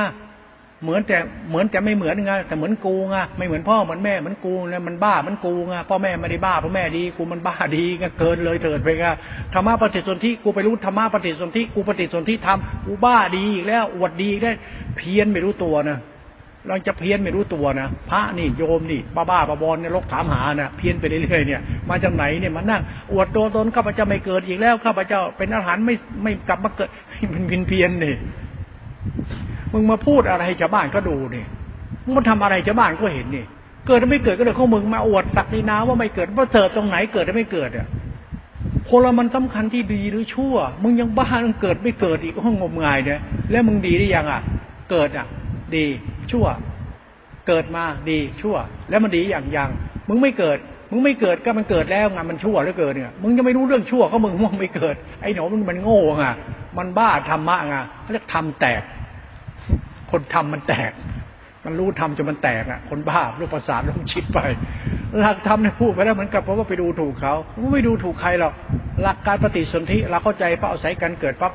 [0.84, 1.18] เหมือนแต่
[1.50, 9.06] เหมือนแต่ไม่เหมือนไงแต่เหมือนกูไงไม่เหมือนพ่อเหมือนแม่เหมือนกูเนี่ยมันบ้ามันกูไงพ่อแม่ไม่ได้บ้าพ่อแม่ดีกูมันบ้าดีก็เกินเลยเถิดไปไง
[9.54, 14.52] ธรรมะปฏิสนธิกูไปรู้ธรรมะปฏิสนธิกูปฏิสนธิทำกูบ้าดีอีกแล้วอวดดีได้
[14.96, 15.98] เพี้ยนไม่รู้ตัวนะ
[16.68, 22.82] เราจะเพี้ยนไม่รู้ตัวนะพระนี่โยมนี่บ้าบ้าบาบอลเนี่ยลกถามหานะเพี้ยนไปเรื่อยๆเนี่ยมาจากไหนเนี่ยมันนั่ง
[23.12, 26.88] อวดตัวตนข้าพเจ้าไม่เกิดอีกแล้วข้าพเจ้าเป็นอาหารไม่ไม่กลับมาเกิด
[27.34, 28.16] มันเพี้ยนเพี้ยนเนี่ย
[29.72, 31.44] มึงมาพูดอะไรชาวบ้านก็ดูนี่
[32.04, 33.44] มึงมาทำอะไรชาวบ้านก็เห็นนี่
[33.86, 37.88] เกิดไม่เกิดก็เลยข้อมึงมาอวดตักดีนาว่าไม่เกิดว่าเกิดตรงไหนเกิดไม่เกิดอะ
[38.88, 44.40] คนเรามันสำคัญที่ดีหรือชั่ว มึงยังบ้ามึงเกิดไม่เกิดอีกห้องงมงายเนี่ยแล้วมึงดีได้ยังอะ
[44.90, 45.26] เกิดอะ
[45.76, 45.86] ดี
[46.32, 46.46] ชั่ว
[47.48, 48.56] เกิดมาดีชั่ว
[48.90, 49.70] แล้วมันดีอย่างยัง
[50.08, 50.58] มึงไม่เกิด
[50.90, 56.24] มึงไม่เกิดก็มันเกิดแล้วไงมันชั่วแล้วเกิดเนี่ย มึงจะไม่รู้เรื่องชั่วก็มึงมึงไม่เกิด ไอ้หนูมันมันโง่ไง
[56.78, 58.82] มันบ้าธรรมะไงเขาเรียกทำแตก
[60.10, 60.92] คนทำมันแตก
[61.64, 64.38] มันรู้ทำจนมันแตกอะ คนบ้าลูกประสาทลูกชิดไป
[65.18, 67.34] หลักธรรมเนี่ยพูดไปแล้วเหมือนกับเพราะว่าไปดูถูกเขา
[67.72, 68.52] ไม่ดูถูกใครหรอก
[69.02, 71.52] หลักการปฏิสนธิเราเข้าใจปั๊บอาศัยการเกิดปั๊บ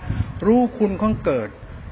[0.47, 1.49] รู้คุณของเกิด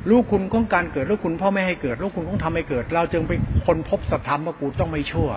[0.09, 3.31] รู้คุณของการเกิดรู้คุณพ่อแม่ให้เกิดรู้คุณของทำให้เกิด เราจึงไป
[3.65, 5.29] คนพบสัตธรรมว่ากูต้องไม่ชั่ว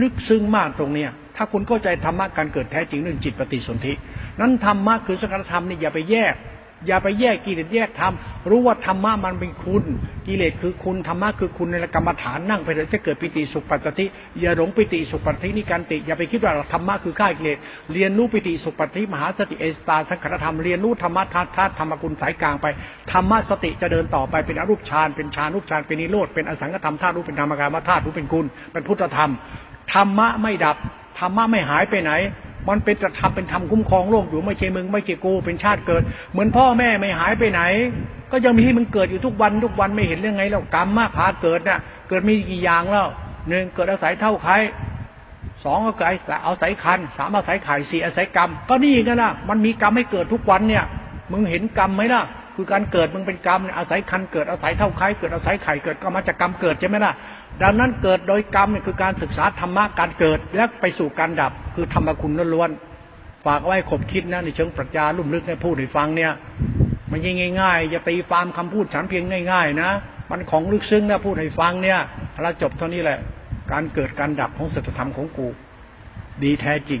[0.00, 3.92] ลึกซึ้งมากตรงเนี้ย ถ้าคุณเข้าใจธรรมะการเกิดแท้จริงเรื่องจิตปฏิสนธิ
[4.40, 6.34] นั้นธรรมะคือสังฆธรรมนี่อย่าไปแยก
[6.86, 8.12] อย่าไปแยกกิเลสแยกธรรม
[8.50, 9.84] รู้ว่าธรรมะมันเป็นคุณ
[10.26, 14.04] กิเลสคือคุณธรรมะคือคุณในกรรมฐานนั่งไปเลยจะเกิดปิติสุขปัจจิ
[14.40, 17.58] อย่าหลงปิติสุขปัจจินี่การติอย่าไปคิดว่าธรรมะคือข้ากิเลส
[17.92, 22.66] เรียนรู้ปิติสุขปัจจิมหาสติเอสตาสังขารธรรมเรียนรู้ธรรมะธาตุธาตุธรรมกุลสายกลางไป
[23.12, 29.30] ธรรมะสติจะเดินต่อไปเป็นอรูปฌานเป็นฌานรูปฌานเป็นนิโรธเป็นอสังขธรรมธาตุรูปเป็นธรรมกามธาตุรูปเป็นคุณเป็นพุทธธรรม
[29.94, 30.76] ธรรมะไม่ดับ
[31.18, 32.12] ธรรมะไม่หายไปไหน
[32.68, 36.02] มันเป็นจะทำเป็นทำคุ้มครองโลกอยู่ไม่ใช่มึงไม่ใช่กูเป็นชาติเกิด
[36.32, 37.62] เหมือนพ่อแม่ไม่หายไปไหน
[38.32, 43.06] ก็ยังมีให้มึงเกิดอยู่ทุกวันทุกวันไม่เห็นเรื่องไงแล้วกรรมมาพาเกิดน่ะ เกิดมีกี่อย่างแล้ว
[43.48, 44.54] หนึ่งเกิดอาศัยเท่าใคร
[45.64, 46.08] สองก็เกิด
[46.44, 50.84] เอาศัยคันสามอาศัยไข่สี่อาศัยกรรม ก็นี่กันนะมันมีกรรมให้เกิดทุกวันเนี่ย
[51.32, 52.22] มึงเห็นกรรมไหมล่ะ
[52.54, 57.12] คือการเกิดมึงเป็นกรรมอาศัยคันเกิดอาศัยเท่าไข่เกิดอาศัยไข่เกิดก็มาจากกรรมเกิดใช่ไหมล่ะ
[57.62, 62.70] ดังนั้นเกิดโดยกรรมเนี่ยคือการศึกษาธรรมะการเกิดและไปสู่การดับคือธรรมคุณล้วน
[63.46, 66.32] ฝากไว้ขบคิดนะในเชิงปรัชญาลุ่มลึกให้พูดให้ฟังเนี่ย
[67.10, 69.90] มันยิ่งง่ายๆอย่าตีฟาร์มคำพูดฉันเพียงง่าย ๆ นะ
[70.30, 71.98] มันของลึกซึ้งนะพูดให้ฟังเนี่ย
[72.42, 73.18] เราจบเท่านี้แหละ
[73.72, 75.48] การเกิดการดับของสัจธรรมของกู
[76.42, 77.00] ดีแท้จริง